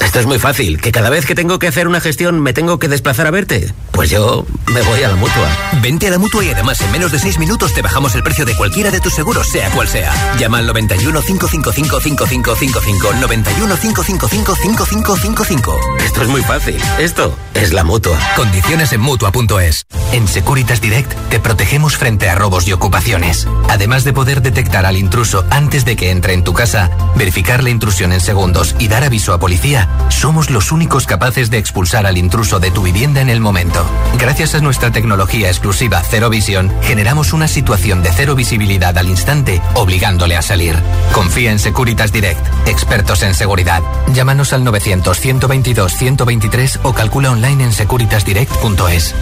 Esto 0.00 0.18
es 0.18 0.26
muy 0.26 0.38
fácil, 0.38 0.80
que 0.80 0.92
cada 0.92 1.10
vez 1.10 1.26
que 1.26 1.34
tengo 1.34 1.58
que 1.58 1.68
hacer 1.68 1.86
una 1.86 2.00
gestión 2.00 2.40
me 2.40 2.52
tengo 2.52 2.78
que 2.78 2.88
desplazar 2.88 3.26
a 3.26 3.30
verte. 3.30 3.72
Pues 3.92 4.10
yo 4.10 4.46
me 4.72 4.82
voy 4.82 5.02
a 5.02 5.08
la 5.08 5.16
mutua. 5.16 5.48
Vente 5.82 6.08
a 6.08 6.10
la 6.10 6.18
mutua 6.18 6.44
y 6.44 6.50
además 6.50 6.80
en 6.80 6.90
menos 6.90 7.12
de 7.12 7.18
6 7.18 7.38
minutos 7.38 7.74
te 7.74 7.82
bajamos 7.82 8.14
el 8.14 8.22
precio 8.22 8.44
de 8.44 8.56
cualquiera 8.56 8.90
de 8.90 9.00
tus 9.00 9.14
seguros, 9.14 9.48
sea 9.48 9.70
cual 9.70 9.88
sea. 9.88 10.12
Llama 10.38 10.58
al 10.58 10.66
91 10.66 11.20
555 11.20 12.00
5555. 12.00 13.12
91 13.20 13.76
555 13.76 14.54
5555. 14.56 15.80
Esto 16.04 16.22
es 16.22 16.28
muy 16.28 16.42
fácil. 16.42 16.80
Esto 16.98 17.36
es 17.54 17.72
la 17.72 17.84
mutua. 17.84 18.18
Condiciones 18.36 18.92
en 18.92 19.00
mutua.es. 19.02 19.84
En 20.12 20.26
Securitas 20.26 20.80
Direct 20.80 21.12
te 21.28 21.40
protegemos 21.40 21.96
frente 21.96 22.28
a 22.28 22.34
robos 22.34 22.66
y 22.66 22.72
ocupaciones. 22.72 23.46
Además 23.68 24.04
de 24.04 24.12
poder 24.12 24.42
detectar 24.42 24.86
al 24.86 24.96
intruso 24.96 25.44
antes 25.50 25.84
de 25.84 25.96
que 25.96 26.10
entre 26.10 26.32
en 26.32 26.42
tu 26.42 26.54
casa, 26.54 26.90
verificar 27.16 27.62
la 27.62 27.70
intrusión 27.70 28.12
en 28.12 28.20
segundos 28.20 28.74
y 28.78 28.88
dar 28.88 29.04
aviso 29.04 29.34
a 29.34 29.38
policía, 29.38 29.88
somos 30.08 30.50
los 30.50 30.72
únicos 30.72 31.06
capaces 31.06 31.50
de 31.50 31.58
expulsar 31.58 32.06
al 32.06 32.18
intruso 32.18 32.58
de 32.60 32.70
tu 32.70 32.82
vivienda 32.82 33.20
en 33.20 33.30
el 33.30 33.40
momento. 33.40 33.84
Gracias 34.18 34.54
a 34.54 34.60
nuestra 34.60 34.90
tecnología 34.90 35.48
exclusiva 35.48 36.02
Cero 36.08 36.30
Visión, 36.30 36.72
generamos 36.82 37.32
una 37.32 37.48
situación 37.48 38.02
de 38.02 38.12
cero 38.12 38.34
visibilidad 38.34 38.98
al 38.98 39.08
instante, 39.08 39.62
obligándole 39.74 40.36
a 40.36 40.42
salir. 40.42 40.76
Confía 41.12 41.52
en 41.52 41.58
Securitas 41.58 42.12
Direct, 42.12 42.46
expertos 42.66 43.22
en 43.22 43.34
seguridad. 43.34 43.82
Llámanos 44.12 44.52
al 44.52 44.62
900-122-123 44.64 46.80
o 46.82 46.92
calcula 46.92 47.30
online 47.30 47.64
en 47.64 47.72
securitasdirect.es. 47.72 49.14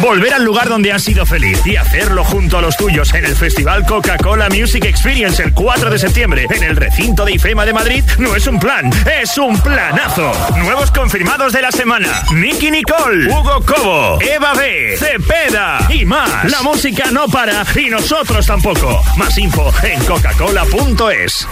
Volver 0.00 0.32
al 0.32 0.44
lugar 0.44 0.68
donde 0.68 0.92
has 0.92 1.02
sido 1.02 1.26
feliz 1.26 1.60
y 1.66 1.76
hacerlo 1.76 2.24
junto 2.24 2.56
a 2.56 2.62
los 2.62 2.76
tuyos 2.76 3.12
en 3.12 3.26
el 3.26 3.36
Festival 3.36 3.84
Coca-Cola 3.84 4.48
Music 4.48 4.84
Experience 4.86 5.42
el 5.42 5.52
4 5.52 5.90
de 5.90 5.98
septiembre 5.98 6.46
en 6.48 6.62
el 6.62 6.76
recinto 6.76 7.24
de 7.24 7.32
IFEMA 7.32 7.66
de 7.66 7.72
Madrid 7.74 8.04
no 8.18 8.34
es 8.34 8.46
un 8.46 8.58
plan, 8.58 8.90
es 9.20 9.36
un 9.36 9.60
planazo. 9.60 10.32
Nuevos 10.56 10.90
confirmados 10.90 11.52
de 11.52 11.62
la 11.62 11.70
semana: 11.70 12.22
Nicky 12.32 12.70
Nicole, 12.70 13.30
Hugo 13.30 13.62
Cobo, 13.66 14.18
Eva 14.22 14.54
B, 14.54 14.96
Cepeda 14.98 15.86
y 15.90 16.04
más. 16.06 16.50
La 16.50 16.62
música 16.62 17.10
no 17.10 17.26
para 17.28 17.64
y 17.76 17.90
nosotros 17.90 18.46
tampoco. 18.46 19.02
Más 19.16 19.36
info 19.36 19.72
en 19.82 20.02
coca-cola.es. 20.04 21.46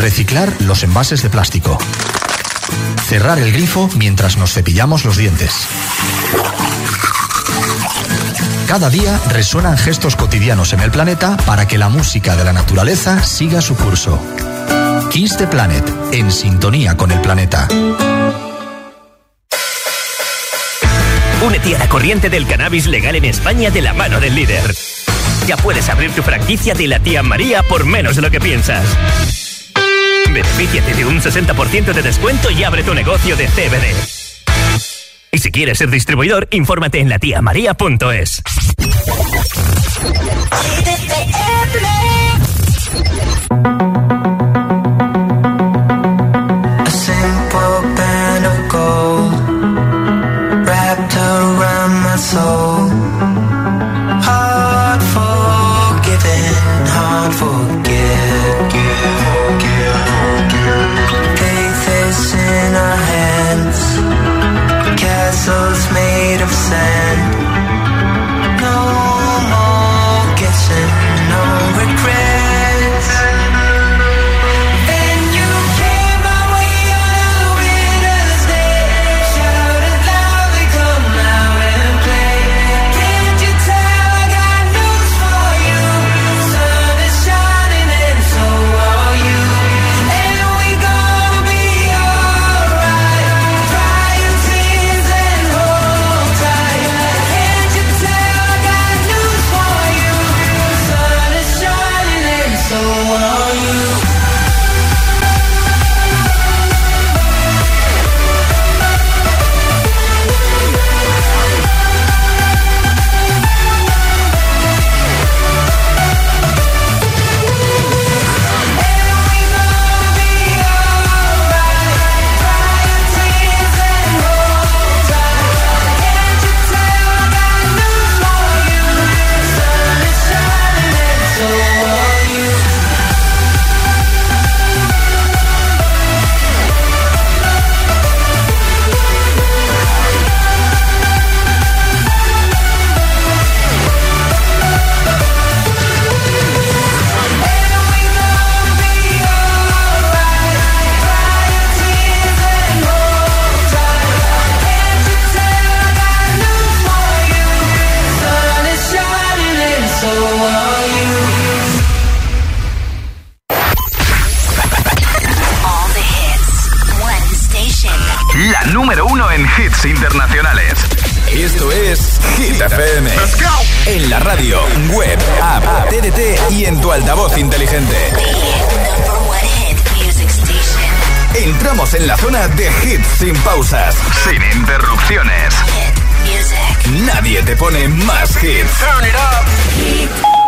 Reciclar 0.00 0.52
los 0.60 0.82
envases 0.82 1.22
de 1.22 1.30
plástico. 1.30 1.78
Cerrar 3.06 3.38
el 3.38 3.52
grifo 3.52 3.88
mientras 3.96 4.38
nos 4.38 4.52
cepillamos 4.52 5.04
los 5.04 5.16
dientes. 5.16 5.68
Cada 8.66 8.90
día 8.90 9.20
resuenan 9.28 9.76
gestos 9.76 10.16
cotidianos 10.16 10.72
en 10.72 10.80
el 10.80 10.90
planeta 10.90 11.36
para 11.38 11.68
que 11.68 11.78
la 11.78 11.88
música 11.88 12.34
de 12.34 12.44
la 12.44 12.52
naturaleza 12.52 13.22
siga 13.22 13.60
su 13.60 13.76
curso. 13.76 14.18
Kiss 15.10 15.36
the 15.36 15.46
Planet, 15.46 15.84
en 16.12 16.32
sintonía 16.32 16.96
con 16.96 17.12
el 17.12 17.20
planeta. 17.20 17.68
Únete 21.44 21.76
a 21.76 21.78
la 21.78 21.88
corriente 21.88 22.30
del 22.30 22.46
cannabis 22.46 22.86
legal 22.86 23.14
en 23.16 23.26
España 23.26 23.70
de 23.70 23.82
la 23.82 23.92
mano 23.92 24.18
del 24.18 24.34
líder. 24.34 24.74
Ya 25.46 25.56
puedes 25.58 25.88
abrir 25.90 26.12
tu 26.12 26.22
franquicia 26.22 26.74
de 26.74 26.88
la 26.88 26.98
tía 26.98 27.22
María 27.22 27.62
por 27.62 27.84
menos 27.84 28.16
de 28.16 28.22
lo 28.22 28.30
que 28.30 28.40
piensas. 28.40 28.84
Benefíciate 30.32 30.94
de 30.94 31.04
un 31.04 31.20
60% 31.20 31.92
de 31.92 32.02
descuento 32.02 32.50
y 32.50 32.64
abre 32.64 32.82
tu 32.82 32.94
negocio 32.94 33.36
de 33.36 33.46
CBD. 33.46 34.23
Y 35.34 35.38
si 35.38 35.50
quieres 35.50 35.78
ser 35.78 35.90
distribuidor, 35.90 36.46
infórmate 36.52 37.00
en 37.00 37.08
latiamaria.es. 37.08 38.40
A 52.36 52.73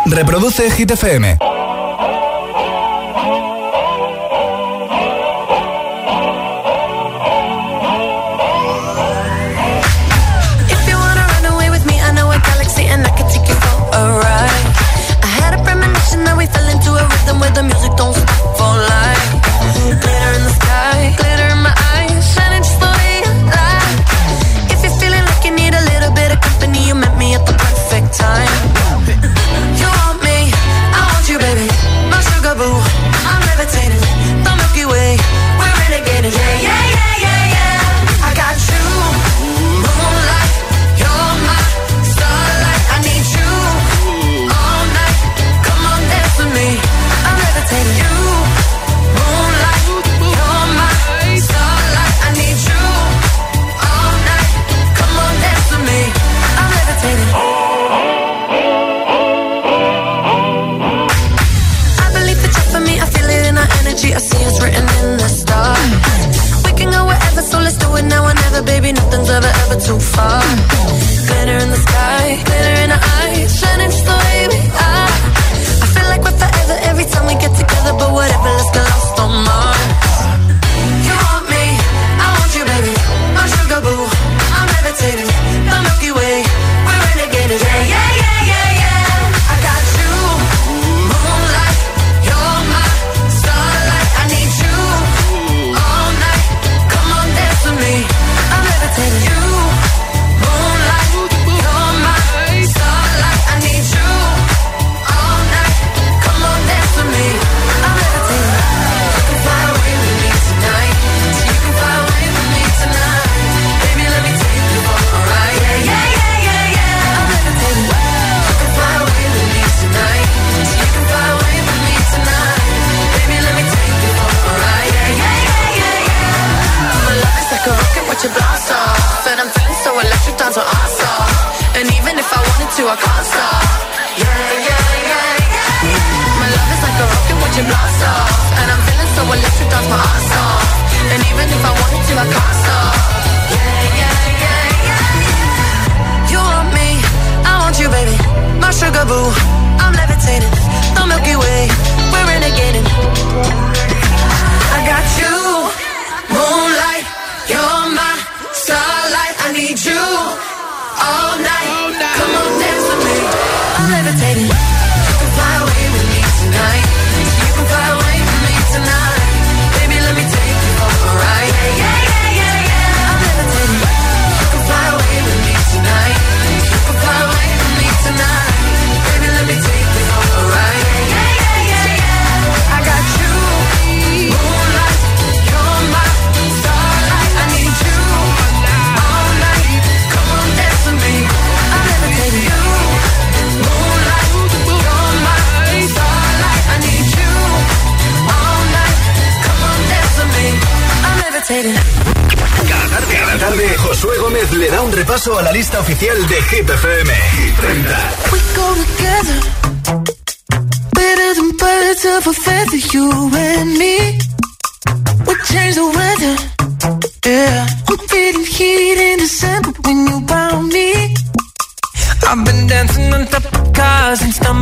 Reproduce 0.05 0.69
Hit 0.71 0.95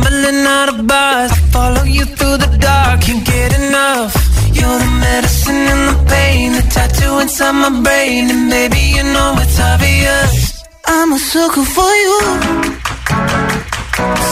stumbling 0.06 0.46
out 0.46 0.68
of 0.68 0.86
bars. 0.86 1.32
Follow 1.52 1.84
you 1.84 2.04
through 2.04 2.38
the 2.38 2.58
dark, 2.58 3.00
can't 3.00 3.24
get 3.24 3.58
enough. 3.60 4.14
You're 4.52 4.78
the 4.78 4.92
medicine 5.00 5.62
and 5.72 5.84
the 5.90 5.96
pain, 6.10 6.52
the 6.52 6.62
tattoo 6.62 7.18
inside 7.20 7.52
my 7.52 7.70
brain. 7.82 8.30
And 8.30 8.50
baby, 8.50 8.82
you 8.96 9.02
know 9.02 9.34
it's 9.38 9.58
obvious. 9.60 10.64
I'm 10.86 11.12
a 11.12 11.18
sucker 11.18 11.64
for 11.64 11.92
you. 12.04 12.18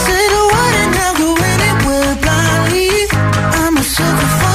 Say 0.03 0.23
the 0.35 0.43
word 0.53 0.75
and 0.83 0.95
I'll 1.03 1.17
go 1.23 1.29
anywhere 1.53 2.15
blindly. 2.23 2.89
I'm 3.59 3.77
a 3.77 3.83
sucker 3.83 4.29
for 4.39 4.49
you. 4.49 4.54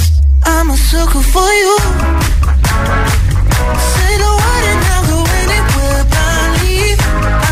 Sucker 0.91 1.23
for 1.23 1.51
you. 1.63 1.77
Say 3.91 4.13
the 4.23 4.31
word 4.39 4.65
and 4.71 4.81
I'll 4.91 5.05
go 5.07 5.19
anywhere 5.39 6.03
blindly. 6.11 6.99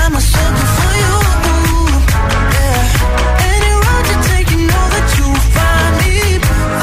I'm 0.03 0.13
a 0.13 0.19
sucker 0.19 0.67
for 0.75 0.91
you. 1.03 1.15
Yeah. 2.55 2.83
Any 3.53 3.71
road 3.79 4.05
you 4.11 4.17
take, 4.27 4.47
you 4.51 4.59
know 4.67 4.85
that 4.91 5.07
you'll 5.15 5.43
find 5.55 5.93
me. 6.03 6.15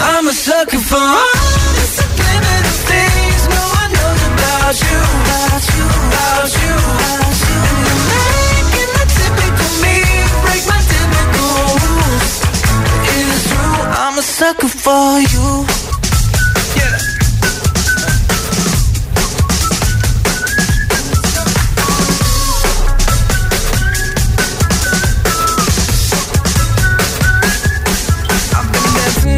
I'm 0.09 0.25
a 0.29 0.33
sucker 0.33 0.81
for 0.81 0.97
all 0.97 1.45
the 1.77 1.85
subliminal 1.93 2.77
things 2.89 3.43
no 3.53 3.65
one 3.77 3.93
knows 3.93 4.23
about 4.33 4.77
you. 4.81 5.01
And 5.45 5.61
you're 6.57 6.81
making 8.09 8.91
the 8.97 9.05
typical 9.19 9.73
me 9.85 9.97
break 10.41 10.65
my 10.73 10.81
typical 10.89 11.69
rules. 11.85 12.33
It 13.13 13.27
is 13.29 13.45
true, 13.45 13.77
I'm 14.01 14.17
a 14.17 14.25
sucker 14.25 14.73
for 14.73 15.21
you. 15.21 15.36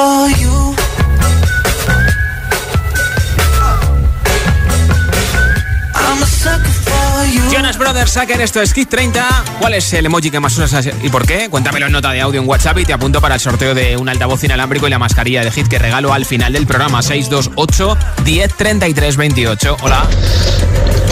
For 0.00 0.28
you. 0.40 0.49
Jonas 7.52 7.78
Brothers 7.78 8.16
esto 8.38 8.60
es 8.60 8.72
Kit 8.72 8.88
30. 8.88 9.44
¿Cuál 9.58 9.74
es 9.74 9.92
el 9.92 10.06
emoji 10.06 10.30
que 10.30 10.38
más 10.38 10.56
usas 10.56 10.88
y 11.02 11.08
por 11.08 11.26
qué? 11.26 11.48
Cuéntamelo 11.50 11.86
en 11.86 11.92
nota 11.92 12.12
de 12.12 12.20
audio 12.20 12.40
en 12.40 12.48
WhatsApp 12.48 12.78
y 12.78 12.84
te 12.84 12.92
apunto 12.92 13.20
para 13.20 13.34
el 13.34 13.40
sorteo 13.40 13.74
de 13.74 13.96
un 13.96 14.08
altavoz 14.08 14.44
inalámbrico 14.44 14.86
y 14.86 14.90
la 14.90 14.98
mascarilla 14.98 15.42
de 15.42 15.50
Hit 15.50 15.66
que 15.68 15.78
regalo 15.78 16.12
al 16.12 16.24
final 16.24 16.52
del 16.52 16.66
programa 16.66 17.02
628 17.02 17.96
10 18.24 18.54
33 18.54 19.16
28. 19.16 19.76
Hola. 19.82 20.06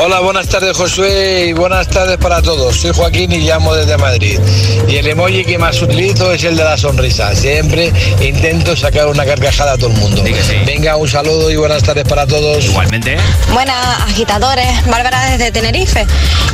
Hola, 0.00 0.20
buenas 0.20 0.46
tardes 0.46 0.76
Josué 0.76 1.46
y 1.48 1.52
buenas 1.54 1.88
tardes 1.88 2.18
para 2.18 2.40
todos. 2.40 2.76
Soy 2.76 2.92
Joaquín 2.94 3.32
y 3.32 3.38
llamo 3.40 3.74
desde 3.74 3.96
Madrid. 3.96 4.38
Y 4.86 4.94
el 4.94 5.08
emoji 5.08 5.44
que 5.44 5.58
más 5.58 5.82
utilizo 5.82 6.32
es 6.32 6.44
el 6.44 6.56
de 6.56 6.62
la 6.62 6.78
sonrisa. 6.78 7.34
Siempre 7.34 7.92
intento 8.20 8.76
sacar 8.76 9.08
una 9.08 9.24
carcajada 9.24 9.72
a 9.72 9.76
todo 9.76 9.90
el 9.90 9.96
mundo. 9.96 10.22
Venga, 10.64 10.96
un 10.96 11.08
saludo 11.08 11.50
y 11.50 11.56
buenas 11.56 11.82
tardes 11.82 12.04
para 12.04 12.28
todos. 12.28 12.64
Igualmente. 12.64 13.16
Buenas 13.52 14.02
agitadores, 14.02 14.86
Bárbara 14.86 15.30
desde 15.30 15.50
Tenerife. 15.50 16.06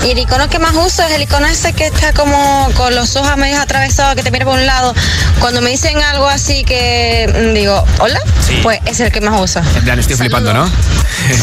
Y 0.05 0.11
el 0.11 0.19
icono 0.19 0.49
que 0.49 0.59
más 0.59 0.75
uso 0.75 1.03
es 1.03 1.13
el 1.13 1.23
icono 1.23 1.47
ese 1.47 1.73
que 1.73 1.87
está 1.87 2.13
como 2.13 2.69
con 2.77 2.95
los 2.95 3.17
ojos 3.17 3.37
medio 3.37 3.61
atravesados, 3.61 4.15
que 4.15 4.23
te 4.23 4.31
mira 4.31 4.45
por 4.45 4.59
un 4.59 4.67
lado. 4.67 4.95
Cuando 5.41 5.61
me 5.63 5.71
dicen 5.71 6.01
algo 6.03 6.29
así 6.29 6.65
que 6.65 7.27
mm, 7.29 7.55
digo, 7.55 7.85
hola, 8.01 8.21
pues 8.63 8.81
es 8.87 9.01
el 9.01 9.11
que 9.11 9.21
más 9.21 9.41
uso. 9.41 9.61
En 9.77 9.85
plan, 9.85 9.99
estoy 9.99 10.17
flipando, 10.17 10.53
¿no? 10.53 10.65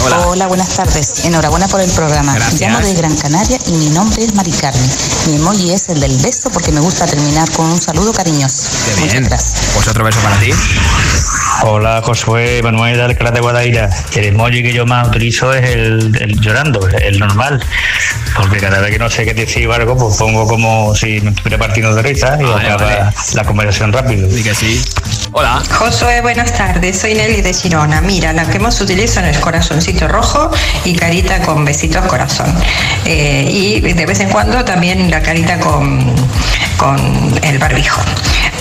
Hola. 0.03 0.47
buenas 0.47 0.69
tardes. 0.69 1.25
Enhorabuena 1.25 1.67
por 1.67 1.81
el 1.81 1.89
programa. 1.91 2.35
Gracias. 2.35 2.61
Llamo 2.61 2.85
de 2.85 2.93
Gran 2.93 3.15
Canaria 3.17 3.57
y 3.67 3.71
mi 3.71 3.89
nombre 3.89 4.23
es 4.23 4.33
Mari 4.35 4.51
Carmen. 4.51 4.89
Mi 5.27 5.35
emoji 5.35 5.71
es 5.71 5.89
el 5.89 5.99
del 5.99 6.17
beso 6.17 6.49
porque 6.51 6.71
me 6.71 6.79
gusta 6.79 7.07
terminar 7.07 7.49
con 7.51 7.65
un 7.65 7.81
saludo 7.81 8.13
cariñoso. 8.13 8.69
Qué 8.85 9.07
bien. 9.07 9.27
Pues 9.27 9.87
otro 9.87 10.03
beso 10.03 10.19
para 10.19 10.37
ti. 10.39 10.51
Hola 11.63 12.01
Josué 12.03 12.61
Manuel 12.63 12.97
de 12.97 13.03
Alcalá 13.03 13.29
de 13.31 13.39
Guadaira. 13.39 13.89
El 14.15 14.25
emoji 14.25 14.63
que 14.63 14.73
yo 14.73 14.85
más 14.87 15.07
utilizo 15.07 15.53
es 15.53 15.63
el, 15.69 16.15
el 16.19 16.39
llorando, 16.41 16.87
el 16.87 17.19
normal. 17.19 17.63
Porque 18.35 18.57
cada 18.57 18.79
vez 18.79 18.91
que 18.91 18.97
no 18.97 19.09
sé 19.09 19.25
qué 19.25 19.33
decir 19.35 19.67
o 19.67 19.73
algo, 19.73 19.95
pues 19.95 20.17
pongo 20.17 20.47
como 20.47 20.95
si 20.95 21.21
me 21.21 21.29
estuviera 21.29 21.59
partiendo 21.59 21.93
de 21.93 22.01
risa 22.01 22.37
y 22.39 22.43
Vale, 22.45 22.67
acaba 22.67 22.85
vale. 22.89 23.11
la 23.33 23.43
conversación 23.43 23.93
rápido. 23.93 24.27
Y 24.35 24.41
que 24.41 24.55
sí. 24.55 24.81
Hola. 25.33 25.61
Josué, 25.71 26.21
buenas 26.21 26.51
tardes. 26.53 26.97
Soy 26.99 27.13
Nelly 27.13 27.41
de 27.41 27.53
Girona. 27.53 28.01
Mira, 28.01 28.33
la 28.33 28.45
que 28.45 28.59
más 28.59 28.81
utilizo 28.81 29.19
es 29.21 29.37
corazoncito 29.37 30.07
rojo 30.07 30.49
y 30.83 30.95
carita 30.95 31.41
con 31.41 31.63
besitos 31.63 32.03
corazón. 32.05 32.51
Eh, 33.05 33.45
y 33.49 33.81
de 33.81 34.05
vez 34.07 34.19
en 34.19 34.29
cuando 34.29 34.65
también 34.65 35.11
la 35.11 35.21
carita 35.21 35.59
con, 35.59 36.11
con 36.77 36.99
el 37.43 37.59
barbijo. 37.59 38.01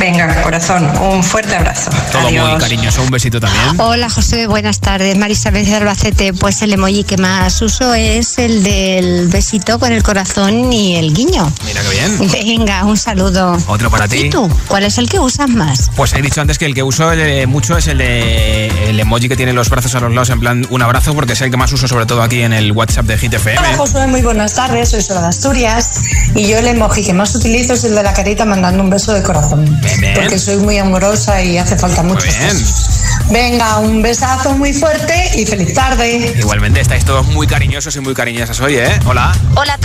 Venga, 0.01 0.43
corazón, 0.43 0.91
un 0.99 1.23
fuerte 1.23 1.55
abrazo. 1.55 1.91
Todo 2.11 2.23
muy 2.23 2.59
cariñoso. 2.59 3.03
Un 3.03 3.11
besito 3.11 3.39
también. 3.39 3.79
Hola 3.79 4.09
José, 4.09 4.47
buenas 4.47 4.81
tardes. 4.81 5.15
Marisabel 5.19 5.67
de 5.67 5.75
Albacete. 5.75 6.33
Pues 6.33 6.63
el 6.63 6.73
emoji 6.73 7.05
que 7.05 7.19
más 7.19 7.61
uso 7.61 7.93
es 7.93 8.39
el 8.39 8.63
del 8.63 9.29
besito 9.29 9.79
con 9.79 9.93
el 9.93 10.03
corazón 10.03 10.73
y 10.73 10.97
el 10.97 11.13
guiño. 11.13 11.53
Mira 11.67 11.83
qué 11.83 11.91
bien. 11.91 12.31
Venga, 12.33 12.85
un 12.87 12.97
saludo. 12.97 13.59
Otro 13.67 13.91
para 13.91 14.09
ti. 14.09 14.21
¿Y 14.21 14.31
tú? 14.31 14.49
¿Cuál 14.69 14.85
es 14.85 14.97
el 14.97 15.07
que 15.07 15.19
usas 15.19 15.51
más? 15.51 15.91
Pues 15.95 16.15
he 16.15 16.23
dicho 16.23 16.41
antes 16.41 16.57
que 16.59 16.65
el 16.65 16.75
que 16.75 16.83
uso 16.83 17.13
eh, 17.13 17.47
mucho 17.47 17.77
es 17.77 17.87
el 17.87 17.99
de 17.99 18.69
el 18.89 18.99
emoji 18.99 19.29
que 19.29 19.37
tiene 19.37 19.53
los 19.53 19.69
brazos 19.69 19.95
a 19.97 20.01
los 20.01 20.15
lados 20.15 20.31
en 20.31 20.41
plan 20.41 20.67
un 20.71 20.81
abrazo 20.81 21.13
porque 21.15 21.35
es 21.35 21.41
el 21.43 21.51
que 21.51 21.59
más 21.59 21.73
uso 21.73 21.87
sobre 21.87 22.07
todo 22.07 22.23
aquí 22.23 22.41
en 22.41 22.55
el 22.55 22.73
WhatsApp 22.73 23.05
de 23.05 23.19
Hit 23.19 23.35
FM. 23.35 23.59
Hola 23.59 23.77
Josué, 23.77 24.07
muy 24.07 24.23
buenas 24.23 24.55
tardes, 24.55 24.89
soy 24.89 25.03
Sora 25.03 25.21
de 25.21 25.29
Asturias 25.29 26.01
y 26.35 26.49
yo 26.49 26.59
el 26.59 26.69
emoji 26.69 27.05
que 27.05 27.13
más 27.13 27.35
utilizo 27.35 27.75
es 27.75 27.85
el 27.85 27.95
de 27.95 28.03
la 28.03 28.15
carita 28.15 28.47
mandando 28.47 28.83
un 28.83 28.89
beso 28.89 29.13
de 29.13 29.23
corazón, 29.23 29.79
bien. 29.99 30.15
porque 30.15 30.39
soy 30.39 30.57
muy 30.57 30.79
amorosa 30.79 31.43
y 31.43 31.59
hace 31.59 31.77
falta 31.77 32.03
mucho. 32.03 32.27
Venga, 33.31 33.79
un 33.79 34.03
besazo 34.03 34.53
muy 34.55 34.73
fuerte 34.73 35.31
y 35.37 35.47
feliz 35.47 35.75
tarde. 35.75 36.35
Igualmente 36.39 36.81
estáis 36.81 37.05
todos 37.05 37.27
muy 37.27 37.47
cariñosos 37.47 37.95
y 37.97 38.01
muy 38.01 38.15
cariñosas 38.15 38.61
hoy, 38.61 38.77
¿eh? 38.77 38.99
Hola. 39.07 39.33
Hola 39.55 39.79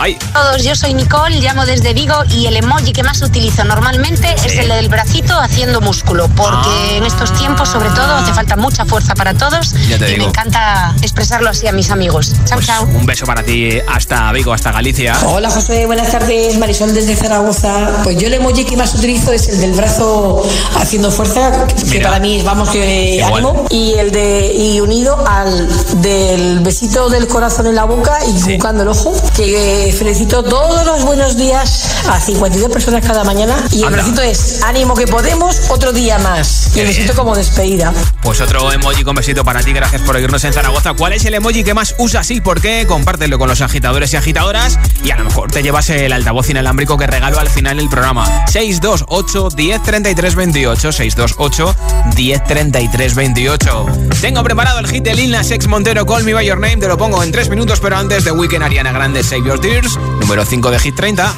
Ay. 0.00 0.16
todos, 0.32 0.62
yo 0.62 0.76
soy 0.76 0.94
Nicole, 0.94 1.40
llamo 1.40 1.66
desde 1.66 1.92
Vigo 1.92 2.14
y 2.30 2.46
el 2.46 2.56
emoji 2.56 2.92
que 2.92 3.02
más 3.02 3.20
utilizo 3.20 3.64
normalmente 3.64 4.32
es 4.44 4.56
el 4.56 4.68
del 4.68 4.88
bracito 4.88 5.36
haciendo 5.36 5.80
músculo, 5.80 6.28
porque 6.36 6.96
en 6.98 7.04
estos 7.04 7.32
tiempos 7.32 7.68
sobre 7.68 7.90
todo 7.90 8.14
hace 8.14 8.32
falta 8.32 8.54
mucha 8.54 8.84
fuerza 8.86 9.16
para 9.16 9.34
todos 9.34 9.72
Ya 9.88 9.98
te 9.98 10.06
y 10.06 10.12
digo. 10.12 10.22
me 10.26 10.28
encanta 10.30 10.94
expresarlo 11.02 11.50
así 11.50 11.66
a 11.66 11.72
mis 11.72 11.90
amigos. 11.90 12.32
Chao, 12.44 12.60
chao. 12.62 12.84
Un 12.84 13.06
beso 13.06 13.26
para 13.26 13.42
ti 13.42 13.70
hasta 13.88 14.30
Vigo, 14.30 14.52
hasta 14.52 14.70
Galicia. 14.70 15.16
Hola 15.26 15.50
José, 15.50 15.84
buenas 15.86 16.12
tardes, 16.12 16.56
Marisol 16.58 16.94
desde 16.94 17.16
Zaragoza. 17.16 18.00
Pues 18.04 18.18
yo 18.18 18.28
el 18.28 18.34
emoji 18.34 18.64
que 18.64 18.76
más 18.76 18.94
utilizo 18.94 19.32
es 19.32 19.48
el 19.48 19.60
del 19.60 19.72
brazo 19.72 20.48
haciendo 20.76 21.10
fuerza, 21.10 21.66
que 21.66 21.84
Mira. 21.86 22.08
para 22.10 22.20
mí 22.20 22.40
vamos 22.42 22.68
que 22.70 23.16
Igual. 23.16 23.44
ánimo, 23.44 23.66
y 23.70 23.94
el 23.94 24.12
de 24.12 24.52
y 24.54 24.80
unido 24.80 25.26
al 25.26 25.68
del 26.02 26.60
besito 26.60 27.08
del 27.10 27.26
corazón 27.26 27.66
en 27.66 27.74
la 27.74 27.82
boca 27.84 28.16
y 28.28 28.32
buscando 28.32 28.84
el 28.84 28.88
ojo, 28.90 29.12
que 29.34 29.87
eh, 29.88 29.92
felicito 29.92 30.42
todos 30.42 30.84
los 30.84 31.04
buenos 31.04 31.36
días 31.36 32.02
a 32.08 32.20
52 32.20 32.70
personas 32.70 33.04
cada 33.04 33.24
mañana 33.24 33.56
y 33.70 33.82
el 33.82 33.94
besito 33.94 34.22
es 34.22 34.62
ánimo 34.62 34.94
que 34.94 35.06
podemos, 35.06 35.70
otro 35.70 35.92
día 35.92 36.18
más. 36.18 36.76
Y 36.76 36.80
el 36.80 36.88
besito 36.88 37.14
como 37.14 37.34
despedida. 37.34 37.92
Pues 38.22 38.40
otro 38.40 38.72
emoji 38.72 39.04
con 39.04 39.14
besito 39.14 39.44
para 39.44 39.60
ti, 39.62 39.72
gracias 39.72 40.02
por 40.02 40.16
oírnos 40.16 40.42
en 40.44 40.52
Zaragoza. 40.52 40.94
¿Cuál 40.94 41.12
es 41.12 41.24
el 41.24 41.34
emoji 41.34 41.64
que 41.64 41.74
más 41.74 41.94
usas 41.98 42.30
y 42.30 42.40
por 42.40 42.60
qué? 42.60 42.86
Compártelo 42.86 43.38
con 43.38 43.48
los 43.48 43.60
agitadores 43.60 44.12
y 44.12 44.16
agitadoras 44.16 44.78
y 45.04 45.10
a 45.10 45.16
lo 45.16 45.24
mejor 45.24 45.50
te 45.50 45.62
llevas 45.62 45.88
el 45.90 46.12
altavoz 46.12 46.50
inalámbrico 46.50 46.96
que 46.98 47.06
regalo 47.06 47.38
al 47.38 47.48
final 47.48 47.76
del 47.76 47.88
programa. 47.88 48.26
628 48.48 49.48
10 49.54 49.82
33 49.82 50.34
28 50.34 50.92
628 50.92 51.76
10 52.14 52.44
33 52.44 53.14
28 53.14 53.86
Tengo 54.20 54.42
preparado 54.42 54.80
el 54.80 54.88
hit 54.88 55.04
de 55.04 55.14
Lil 55.14 55.30
Nas 55.30 55.50
X 55.50 55.68
Montero 55.68 56.04
Call 56.04 56.24
Me 56.24 56.34
By 56.34 56.46
Your 56.46 56.58
Name, 56.58 56.78
te 56.78 56.88
lo 56.88 56.98
pongo 56.98 57.22
en 57.22 57.32
3 57.32 57.48
minutos, 57.48 57.80
pero 57.80 57.96
antes 57.96 58.24
de 58.24 58.32
Weekend 58.32 58.64
Ariana 58.64 58.92
Grande 58.92 59.22
Save 59.22 59.46
Your 59.46 59.60
Tears, 59.60 59.77
Número 60.20 60.44
5 60.44 60.70
de 60.70 60.78
Hit 60.80 60.94
30. 60.96 61.34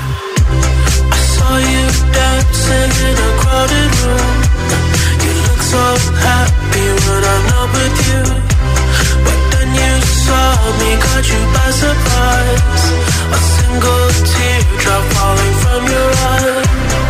Falling 15.13 15.55
from 15.63 15.85
your 15.87 16.11
eyes. 16.31 17.10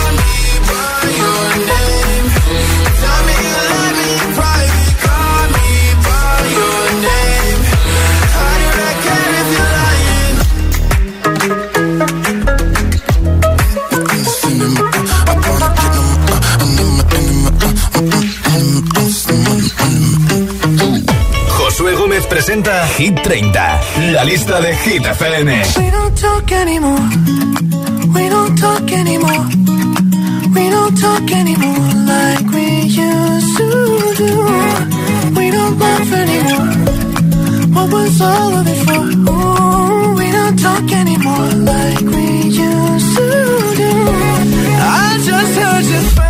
Hit 22.51 23.15
30, 23.23 23.79
la 24.11 24.25
lista 24.25 24.59
de 24.59 24.75
Hit 24.75 25.05
FM. 25.05 25.47
We 25.77 25.89
don't 25.89 26.17
talk 26.19 26.51
anymore. 26.51 26.99
We 28.13 28.27
don't 28.27 28.57
talk 28.57 28.91
anymore. 28.91 29.45
We 30.53 30.69
don't 30.69 30.93
talk 30.99 31.31
anymore 31.31 31.93
like 32.05 32.45
we 32.51 32.81
used 32.87 33.55
to 33.55 33.67
do. 34.17 34.31
We 35.33 35.49
don't 35.49 35.79
laugh 35.79 36.11
anymore. 36.11 36.67
What 37.73 37.89
was 37.89 38.19
all 38.19 38.53
of 38.59 38.67
it 38.67 38.79
for? 38.85 39.01
Ooh, 39.31 40.15
we 40.17 40.29
don't 40.29 40.59
talk 40.59 40.91
anymore 40.91 41.47
like 41.71 42.01
we 42.01 42.27
used 42.51 43.15
to 43.15 43.27
do. 43.77 43.91
I 44.77 45.21
just 45.23 45.55
heard 45.57 45.85
you 45.85 46.20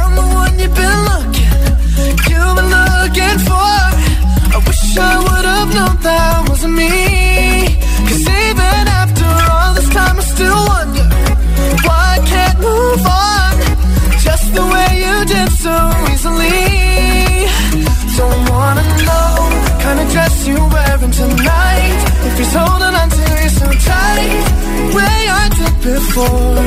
before. 26.11 26.57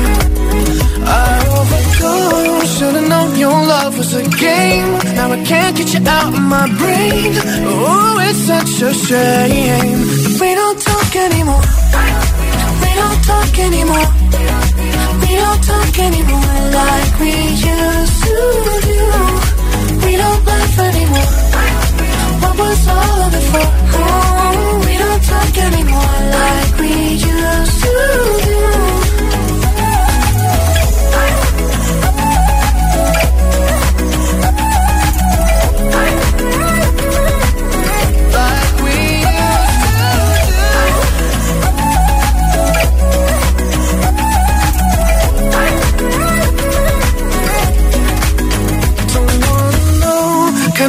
I 1.05 1.31
overdosed. 1.57 2.77
Should've 2.77 3.07
known 3.07 3.37
your 3.37 3.59
love 3.73 3.97
was 3.97 4.13
a 4.15 4.23
game. 4.23 4.91
Now 5.17 5.31
I 5.31 5.43
can't 5.43 5.77
get 5.77 5.93
you 5.93 6.01
out 6.07 6.33
of 6.33 6.41
my 6.41 6.67
brain. 6.81 7.31
Oh, 7.69 8.27
it's 8.27 8.41
such 8.51 8.81
a 8.89 8.91
shame. 8.93 9.99
We 10.41 10.49
don't 10.59 10.79
talk 10.89 11.15
anymore. 11.27 11.65
We 12.83 12.91
don't 13.01 13.21
talk 13.31 13.53
anymore. 13.67 14.07
We 15.21 15.31
don't 15.43 15.63
talk 15.71 15.93
anymore 16.07 16.57
like 16.81 17.13
we 17.21 17.33
used 17.73 18.17
to 18.25 18.37
do. 18.89 19.01
We 20.05 20.11
don't 20.23 20.41
laugh 20.49 20.79
anymore. 20.89 21.29
What 22.41 22.55
was 22.61 22.81
all 22.87 23.19
of 23.27 23.33
it 23.39 23.45
for? 23.51 23.67
Oh, 24.01 24.81
we 24.85 24.93
don't 25.03 25.23
talk 25.31 25.53
anymore 25.67 26.17
like 26.39 26.71
we 26.81 26.93
used 27.31 27.77
to 27.83 27.91
do. 28.45 28.94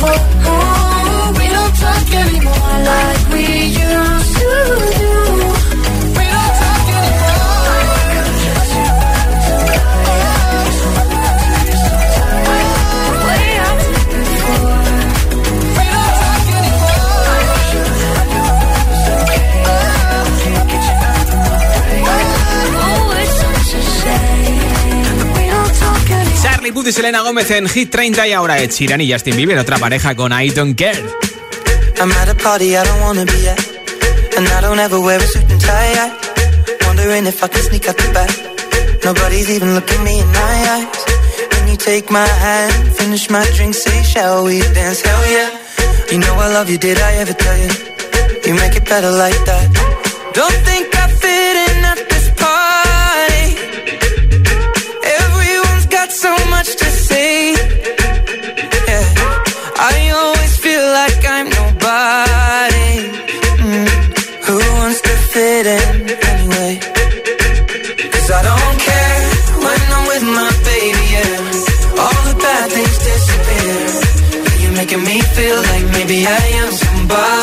For? 0.00 0.14
Oh, 0.50 1.34
we 1.38 1.46
don't 1.48 1.74
talk 1.76 2.14
anymore 2.14 2.76
like 2.88 3.27
Charlie 26.68 26.82
Puth 26.82 26.88
y 26.88 26.92
Selena 26.92 27.22
Gómez 27.22 27.50
en 27.50 27.66
Hit 27.66 27.90
30 27.90 28.28
y 28.28 28.32
ahora 28.34 28.58
Ed 28.58 28.70
Sheeran 28.70 29.00
y 29.00 29.10
Justin 29.10 29.36
Bieber, 29.36 29.56
otra 29.56 29.78
pareja 29.78 30.14
con 30.14 30.38
I 30.38 30.50
Don't 30.50 30.76
Care. 30.76 31.02
I'm 31.98 32.12
at 32.12 32.28
a 32.28 32.34
party 32.34 32.76
I 32.76 32.84
don't 32.84 33.00
wanna 33.00 33.24
be 33.24 33.48
at 33.48 33.58
And 34.36 34.46
I 34.46 34.60
don't 34.60 34.78
ever 34.78 35.00
wear 35.00 35.18
a 35.18 35.26
suit 35.26 35.50
and 35.50 35.60
tie. 35.62 36.12
Wondering 36.86 37.26
if 37.26 37.42
I 37.42 37.48
can 37.48 37.62
sneak 37.62 37.88
out 37.88 37.96
the 37.96 38.12
back. 38.12 38.28
Nobody's 39.02 39.48
even 39.48 39.72
looking 39.74 40.04
me 40.04 40.20
in 40.20 40.26
my 40.26 40.56
eyes. 40.76 41.04
When 41.52 41.68
you 41.68 41.76
take 41.78 42.10
my 42.10 42.26
hand, 42.26 42.92
finish 42.96 43.30
my 43.30 43.46
drink, 43.56 43.74
say 43.74 44.02
shall 44.02 44.44
we 44.44 44.60
dance, 44.60 45.00
hell 45.00 45.24
yeah. 45.30 45.48
You 46.12 46.18
know 46.18 46.34
I 46.34 46.52
love 46.52 46.68
you, 46.68 46.76
did 46.76 46.98
I 46.98 47.14
ever 47.22 47.32
tell 47.32 47.56
you 47.56 47.70
You 48.44 48.54
make 48.60 48.76
it 48.76 48.84
better 48.84 49.10
like 49.10 49.40
that. 49.46 49.72
Don't 50.34 50.58
think 50.66 50.97
Baby, 76.08 76.24
I 76.26 76.36
am 76.62 76.72
somebody 76.72 77.37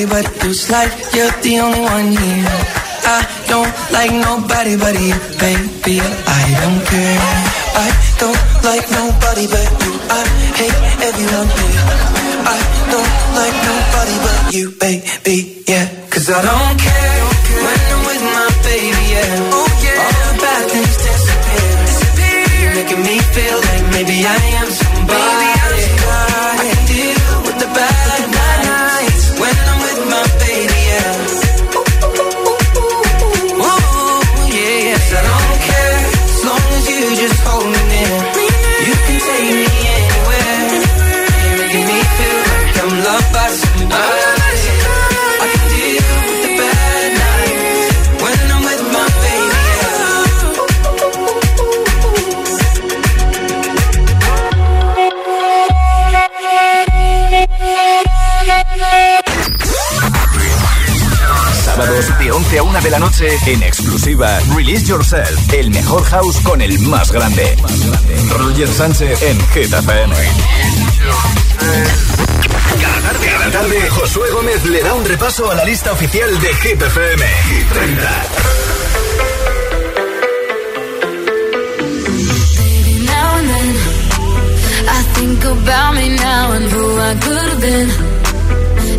nobody 0.00 0.24
but 0.24 0.44
you 0.44 0.52
Like 0.70 0.92
you're 1.14 1.30
the 1.42 1.58
only 1.60 1.80
one 1.80 2.12
here. 2.12 2.46
I 3.04 3.20
don't 3.48 3.72
like 3.92 4.12
nobody 4.12 4.76
but 4.76 4.94
you, 4.94 5.14
baby. 5.38 6.00
I 6.00 6.42
don't 6.60 6.80
care. 6.86 7.20
I 7.74 7.88
don't 8.18 8.40
like 8.64 8.86
nobody 8.90 9.46
but 9.46 9.68
you. 9.82 9.92
I 10.08 10.22
hate 10.56 10.80
everyone 11.08 11.48
here. 11.48 12.20
I 12.40 12.58
don't 12.92 13.12
like 13.36 13.56
nobody 13.68 14.16
but 14.24 14.54
you, 14.54 14.70
baby, 14.80 15.62
yeah 15.68 15.86
Cause 16.10 16.30
I 16.30 16.42
don't 16.42 16.80
care 16.80 17.39
11 62.50 62.58
a 62.58 62.62
1 62.64 62.80
de 62.80 62.90
la 62.90 62.98
noche 62.98 63.28
en 63.46 63.62
exclusiva 63.62 64.40
Release 64.56 64.84
Yourself, 64.84 65.52
el 65.52 65.70
mejor 65.70 66.02
house 66.02 66.40
con 66.40 66.60
el 66.60 66.80
más 66.80 67.12
grande. 67.12 67.56
Roger 68.36 68.66
Sánchez 68.66 69.22
en 69.22 69.38
Hit 69.50 69.72
FM. 69.72 70.16
Cada 72.80 73.00
tarde, 73.02 73.26
cada 73.26 73.50
tarde, 73.52 73.90
Josué 73.90 74.30
Gómez 74.32 74.64
le 74.64 74.82
da 74.82 74.94
un 74.94 75.04
repaso 75.04 75.48
a 75.48 75.54
la 75.54 75.64
lista 75.64 75.92
oficial 75.92 76.40
de 76.40 76.54
Hit 76.54 76.82
FM. 76.82 77.24
Hit 77.50 77.68
30. 77.68 78.10
Baby, 82.56 82.98
now 83.06 83.36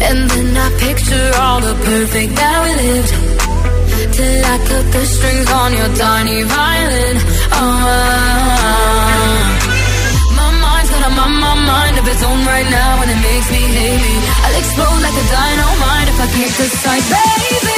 and 0.04 0.30
then 0.30 0.58
I 0.58 0.70
picture 0.80 1.32
all 1.38 1.60
the 1.60 1.76
perfect. 1.84 3.21
Till 4.12 4.46
I 4.46 4.58
cut 4.68 4.86
the 4.92 5.06
strings 5.06 5.50
on 5.52 5.72
your 5.72 5.88
tiny 5.96 6.44
violin. 6.44 7.18
Oh, 7.56 7.80
my 10.36 10.50
mind's 10.64 10.90
got 10.92 11.08
a 11.08 11.12
my, 11.16 11.28
my 11.46 11.56
mind 11.72 11.96
of 11.98 12.06
its 12.12 12.22
own 12.22 12.46
right 12.46 12.70
now, 12.70 13.02
and 13.02 13.10
it 13.10 13.22
makes 13.24 13.50
me 13.56 13.62
hate 13.78 14.02
me. 14.04 14.16
I'll 14.44 14.58
explode 14.60 15.02
like 15.06 15.16
a 15.16 15.26
dynamite 15.32 16.08
if 16.12 16.18
I 16.20 16.28
can't 16.36 16.56
decide, 16.60 17.06
baby. 17.08 17.71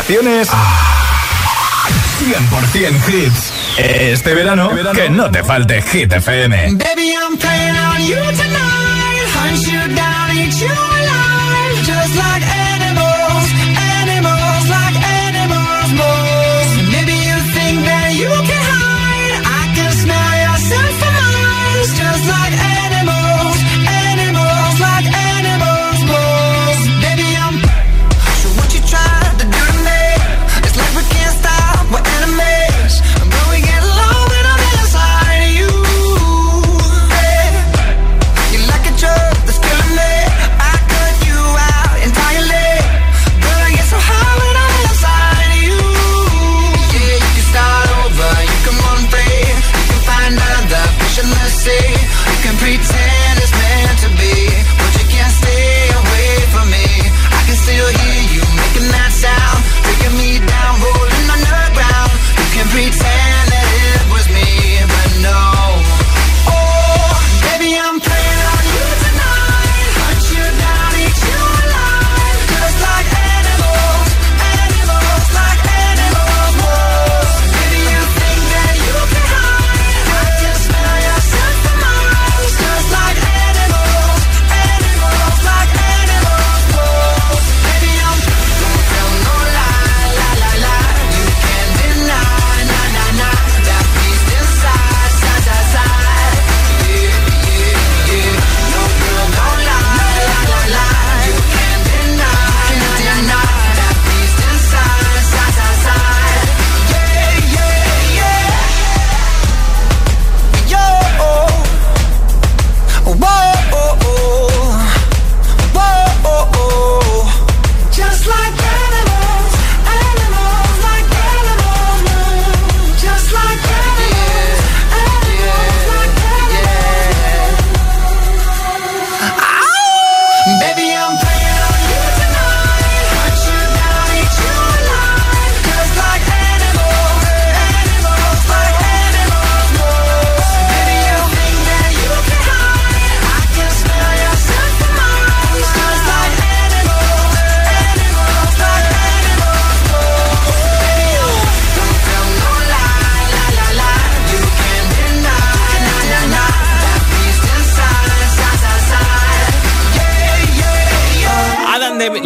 Cero 0.00 0.22
preocupaciones. 0.22 0.48
100% 2.18 3.08
hits. 3.08 3.52
Este 3.78 4.34
verano, 4.34 4.70
que 4.94 5.10
no 5.10 5.30
te 5.30 5.44
falte 5.44 5.82
Hit 5.82 6.12
FM. 6.12 6.74
Baby, 6.74 7.14
I'm 7.14 7.36
playing 7.36 7.76
on 7.76 8.00
you 8.00 8.16
tonight. 8.36 9.28
Hunt 9.34 9.66
you 9.66 9.94
down, 9.94 10.36
eat 10.36 10.60
you 10.60 10.91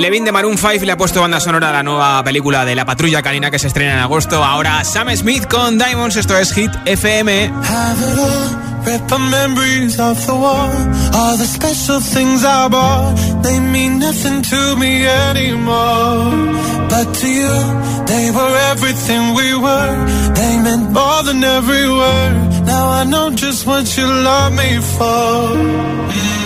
Levin 0.06 0.24
de 0.24 0.30
Maroon 0.30 0.56
5 0.56 0.84
le 0.84 0.92
ha 0.92 0.96
puesto 0.96 1.20
banda 1.20 1.40
sonora 1.40 1.70
a 1.70 1.72
la 1.72 1.82
nueva 1.82 2.22
película 2.22 2.64
de 2.64 2.76
La 2.76 2.84
Patrulla 2.84 3.22
Canina 3.22 3.50
que 3.50 3.58
se 3.58 3.66
estrena 3.66 3.94
en 3.94 3.98
agosto. 3.98 4.44
Ahora 4.44 4.84
Sam 4.84 5.08
Smith 5.16 5.48
con 5.48 5.78
Diamonds, 5.78 6.14
esto 6.14 6.38
es 6.38 6.52
Hit 6.52 6.70
FM. 6.84 7.50
Now 22.64 22.88
I 22.90 23.04
know 23.06 23.30
just 23.30 23.66
what 23.66 23.96
you 23.96 24.06
love 24.06 24.52
me 24.52 24.78
for. 24.80 26.45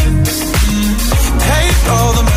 all 1.89 2.13
the 2.13 2.30